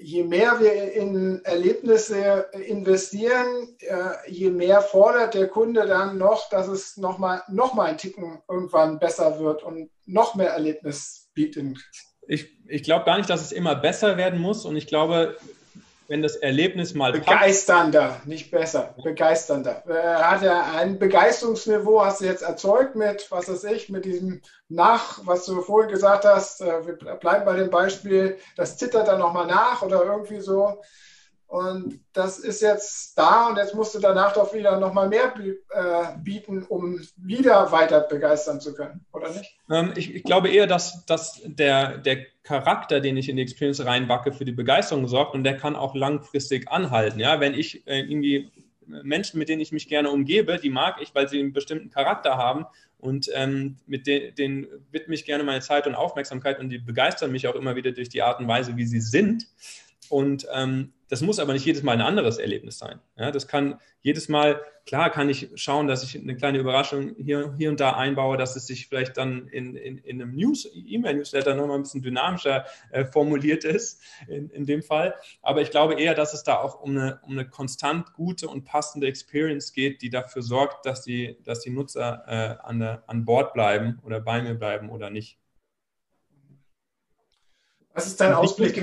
[0.00, 3.76] je mehr wir in Erlebnisse investieren,
[4.26, 8.98] je mehr fordert der Kunde dann noch, dass es nochmal noch mal ein Ticken irgendwann
[8.98, 11.78] besser wird und noch mehr Erlebnis bietet.
[12.26, 15.36] Ich, ich glaube gar nicht, dass es immer besser werden muss und ich glaube,
[16.08, 18.26] wenn das Erlebnis mal Begeisternder, passt.
[18.26, 19.82] nicht besser, begeisternder.
[19.86, 24.04] Er äh, hat ja ein Begeisterungsniveau, hast du jetzt erzeugt mit, was weiß ich, mit
[24.04, 29.08] diesem Nach, was du vorhin gesagt hast, äh, wir bleiben bei dem Beispiel, das zittert
[29.08, 30.82] dann nochmal nach oder irgendwie so.
[31.54, 36.18] Und das ist jetzt da und jetzt musst du danach doch wieder nochmal mehr äh,
[36.20, 39.56] bieten, um wieder weiter begeistern zu können, oder nicht?
[39.70, 43.86] Ähm, ich, ich, glaube eher, dass, dass der, der Charakter, den ich in die Experience
[43.86, 47.20] reinbacke, für die Begeisterung sorgt und der kann auch langfristig anhalten.
[47.20, 47.38] Ja?
[47.38, 48.50] Wenn ich äh, irgendwie
[48.84, 52.36] Menschen, mit denen ich mich gerne umgebe, die mag ich, weil sie einen bestimmten Charakter
[52.36, 52.66] haben
[52.98, 57.30] und ähm, mit denen, denen widme ich gerne meine Zeit und Aufmerksamkeit und die begeistern
[57.30, 59.46] mich auch immer wieder durch die Art und Weise, wie sie sind.
[60.10, 62.98] Und ähm, das muss aber nicht jedes Mal ein anderes Erlebnis sein.
[63.16, 67.54] Ja, das kann jedes Mal, klar kann ich schauen, dass ich eine kleine Überraschung hier,
[67.56, 71.54] hier und da einbaue, dass es sich vielleicht dann in, in, in einem News, E-Mail-Newsletter
[71.54, 75.14] nochmal ein bisschen dynamischer äh, formuliert ist, in, in dem Fall.
[75.42, 78.64] Aber ich glaube eher, dass es da auch um eine, um eine konstant gute und
[78.64, 83.24] passende Experience geht, die dafür sorgt, dass die, dass die Nutzer äh, an, der, an
[83.24, 85.38] Bord bleiben oder bei mir bleiben oder nicht.
[87.94, 88.76] Was ist dein Ausblick?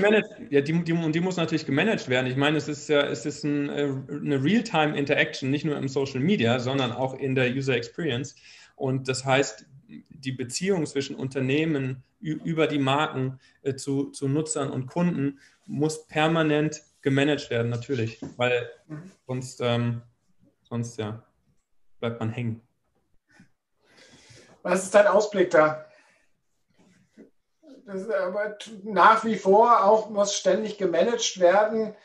[0.50, 2.26] Ja, die, die, die, muss natürlich gemanagt werden.
[2.28, 6.20] Ich meine, es ist ja, es ist ein, äh, eine Real-Time-Interaction, nicht nur im Social
[6.20, 8.34] Media, sondern auch in der User Experience.
[8.74, 9.66] Und das heißt,
[10.08, 16.82] die Beziehung zwischen Unternehmen über die Marken äh, zu, zu Nutzern und Kunden muss permanent
[17.02, 18.70] gemanagt werden, natürlich, weil
[19.26, 20.00] sonst, ähm,
[20.62, 21.22] sonst ja,
[22.00, 22.62] bleibt man hängen.
[24.62, 25.84] Was ist dein Ausblick da?
[27.86, 31.96] Das aber nach wie vor auch muss ständig gemanagt werden.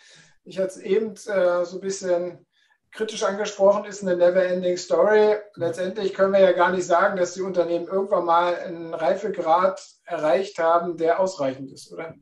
[0.43, 2.45] Ich hatte es eben äh, so ein bisschen
[2.91, 5.35] kritisch angesprochen, ist eine never-ending Story.
[5.55, 10.57] Letztendlich können wir ja gar nicht sagen, dass die Unternehmen irgendwann mal einen Reifegrad erreicht
[10.57, 12.15] haben, der ausreichend ist, oder?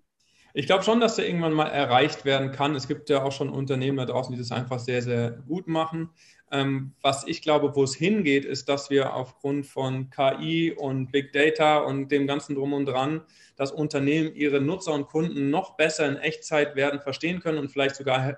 [0.58, 2.76] Ich glaube schon, dass der irgendwann mal erreicht werden kann.
[2.76, 6.12] Es gibt ja auch schon Unternehmen da draußen, die das einfach sehr, sehr gut machen.
[6.50, 11.34] Ähm, was ich glaube, wo es hingeht, ist, dass wir aufgrund von KI und Big
[11.34, 13.26] Data und dem ganzen Drum und Dran,
[13.58, 17.98] dass Unternehmen ihre Nutzer und Kunden noch besser in Echtzeit werden verstehen können und vielleicht
[17.98, 18.38] sogar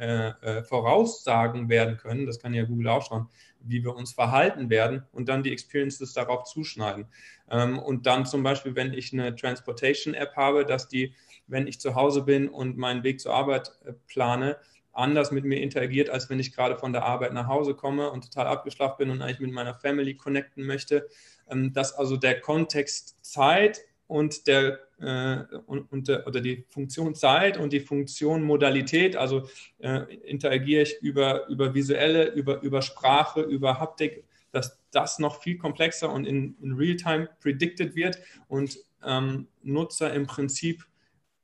[0.00, 2.24] äh, äh, voraussagen werden können.
[2.24, 3.28] Das kann ja Google auch schon,
[3.60, 7.04] wie wir uns verhalten werden und dann die Experiences darauf zuschneiden.
[7.50, 11.12] Ähm, und dann zum Beispiel, wenn ich eine Transportation-App habe, dass die,
[11.50, 14.56] wenn ich zu Hause bin und meinen Weg zur Arbeit äh, plane,
[14.92, 18.24] anders mit mir interagiert, als wenn ich gerade von der Arbeit nach Hause komme und
[18.24, 21.08] total abgeschlafen bin und eigentlich mit meiner Family connecten möchte.
[21.48, 27.56] Ähm, dass also der Kontext Zeit und der, äh, und, der, oder die Funktion Zeit
[27.56, 29.48] und die Funktion Modalität, also
[29.78, 35.58] äh, interagiere ich über, über visuelle, über, über Sprache, über Haptik, dass das noch viel
[35.58, 40.84] komplexer und in, in Realtime predicted wird und ähm, Nutzer im Prinzip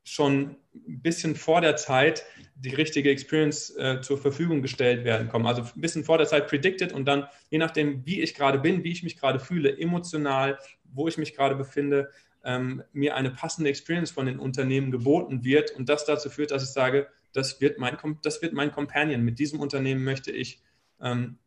[0.07, 2.23] schon ein bisschen vor der Zeit
[2.55, 5.45] die richtige Experience äh, zur Verfügung gestellt werden kommen.
[5.45, 8.83] Also ein bisschen vor der Zeit predicted und dann, je nachdem, wie ich gerade bin,
[8.83, 12.09] wie ich mich gerade fühle, emotional, wo ich mich gerade befinde,
[12.45, 16.63] ähm, mir eine passende Experience von den Unternehmen geboten wird und das dazu führt, dass
[16.63, 19.21] ich sage, das wird mein, das wird mein Companion.
[19.23, 20.61] Mit diesem Unternehmen möchte ich
[21.01, 21.37] ähm,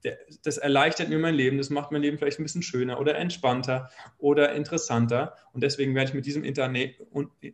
[0.45, 3.91] das erleichtert mir mein Leben, das macht mein Leben vielleicht ein bisschen schöner oder entspannter
[4.19, 5.35] oder interessanter.
[5.53, 6.95] Und deswegen werde ich mit diesem Interne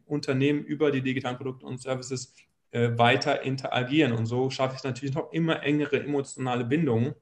[0.07, 2.35] Unternehmen über die digitalen Produkte und Services
[2.71, 4.13] äh, weiter interagieren.
[4.13, 7.15] Und so schaffe ich natürlich noch immer engere emotionale Bindungen.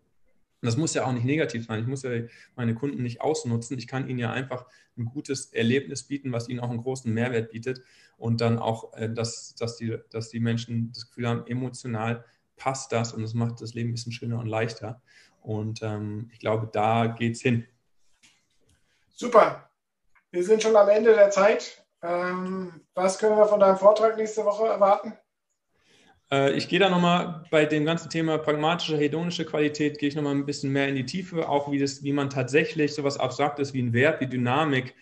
[0.61, 1.81] Das muss ja auch nicht negativ sein.
[1.81, 2.11] Ich muss ja
[2.57, 3.79] meine Kunden nicht ausnutzen.
[3.79, 4.67] Ich kann ihnen ja einfach
[4.97, 7.83] ein gutes Erlebnis bieten, was ihnen auch einen großen Mehrwert bietet.
[8.17, 12.25] Und dann auch, äh, dass, dass, die, dass die Menschen das Gefühl haben, emotional
[12.57, 15.01] passt das und es macht das Leben ein bisschen schöner und leichter.
[15.41, 17.67] Und ähm, ich glaube, da geht es hin.
[19.09, 19.69] Super.
[20.31, 21.85] Wir sind schon am Ende der Zeit.
[22.03, 25.13] Ähm, was können wir von deinem Vortrag nächste Woche erwarten?
[26.31, 30.35] Äh, ich gehe da nochmal bei dem ganzen Thema pragmatische, hedonische Qualität, gehe ich nochmal
[30.35, 33.83] ein bisschen mehr in die Tiefe, auch wie, das, wie man tatsächlich sowas Abstraktes wie
[33.83, 34.95] ein Wert, wie Dynamik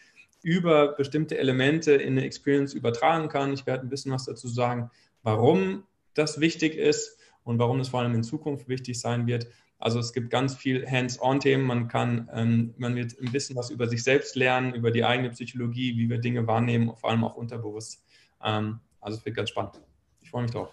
[0.43, 3.53] über bestimmte Elemente in eine Experience übertragen kann.
[3.53, 4.91] Ich werde ein bisschen was dazu sagen,
[5.23, 5.85] warum
[6.15, 9.49] das wichtig ist und warum es vor allem in Zukunft wichtig sein wird.
[9.79, 11.67] Also es gibt ganz viel Hands-on-Themen.
[11.67, 15.31] Man kann, ähm, man wird ein bisschen was über sich selbst lernen, über die eigene
[15.31, 18.05] Psychologie, wie wir Dinge wahrnehmen, vor allem auch unterbewusst.
[18.45, 19.81] Ähm, also es wird ganz spannend.
[20.21, 20.69] Ich freue mich drauf.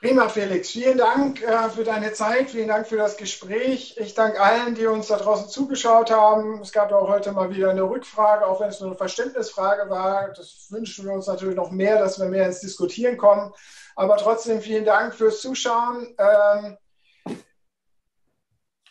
[0.00, 0.70] Prima, Felix.
[0.70, 2.48] Vielen Dank äh, für deine Zeit.
[2.48, 3.98] Vielen Dank für das Gespräch.
[3.98, 6.62] Ich danke allen, die uns da draußen zugeschaut haben.
[6.62, 10.28] Es gab auch heute mal wieder eine Rückfrage, auch wenn es nur eine Verständnisfrage war.
[10.30, 13.52] Das wünschen wir uns natürlich noch mehr, dass wir mehr ins Diskutieren kommen.
[13.94, 16.16] Aber trotzdem vielen Dank fürs Zuschauen.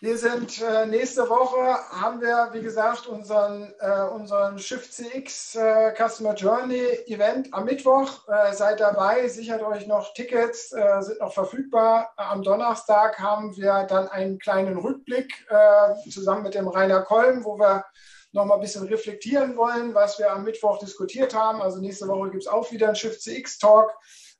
[0.01, 5.93] Wir sind äh, nächste Woche, haben wir, wie gesagt, unseren, äh, unseren Shift CX äh,
[5.93, 8.25] Customer Journey Event am Mittwoch.
[8.29, 12.13] Äh, seid dabei, sichert euch noch Tickets, äh, sind noch verfügbar.
[12.15, 17.59] Am Donnerstag haben wir dann einen kleinen Rückblick äh, zusammen mit dem Rainer Kolm, wo
[17.59, 17.83] wir
[18.31, 21.61] noch mal ein bisschen reflektieren wollen, was wir am Mittwoch diskutiert haben.
[21.61, 23.91] Also nächste Woche gibt es auch wieder einen Shift CX Talk.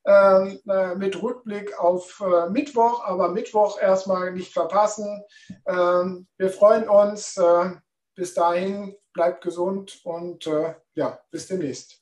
[0.06, 5.24] Ähm, äh, mit Rückblick auf äh, Mittwoch, aber Mittwoch erstmal nicht verpassen.
[5.68, 7.38] Ähm, wir freuen uns.
[7.38, 7.72] Äh,
[8.16, 10.50] bis dahin, bleibt gesund und
[10.94, 12.02] ja, bis demnächst.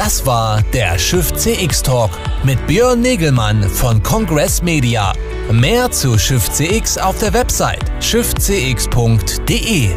[0.00, 2.10] Das war der Schiff CX Talk
[2.42, 5.12] mit Björn Negelmann von Congress Media.
[5.52, 9.90] Mehr zu Shift CX auf der Website shiftcx.de.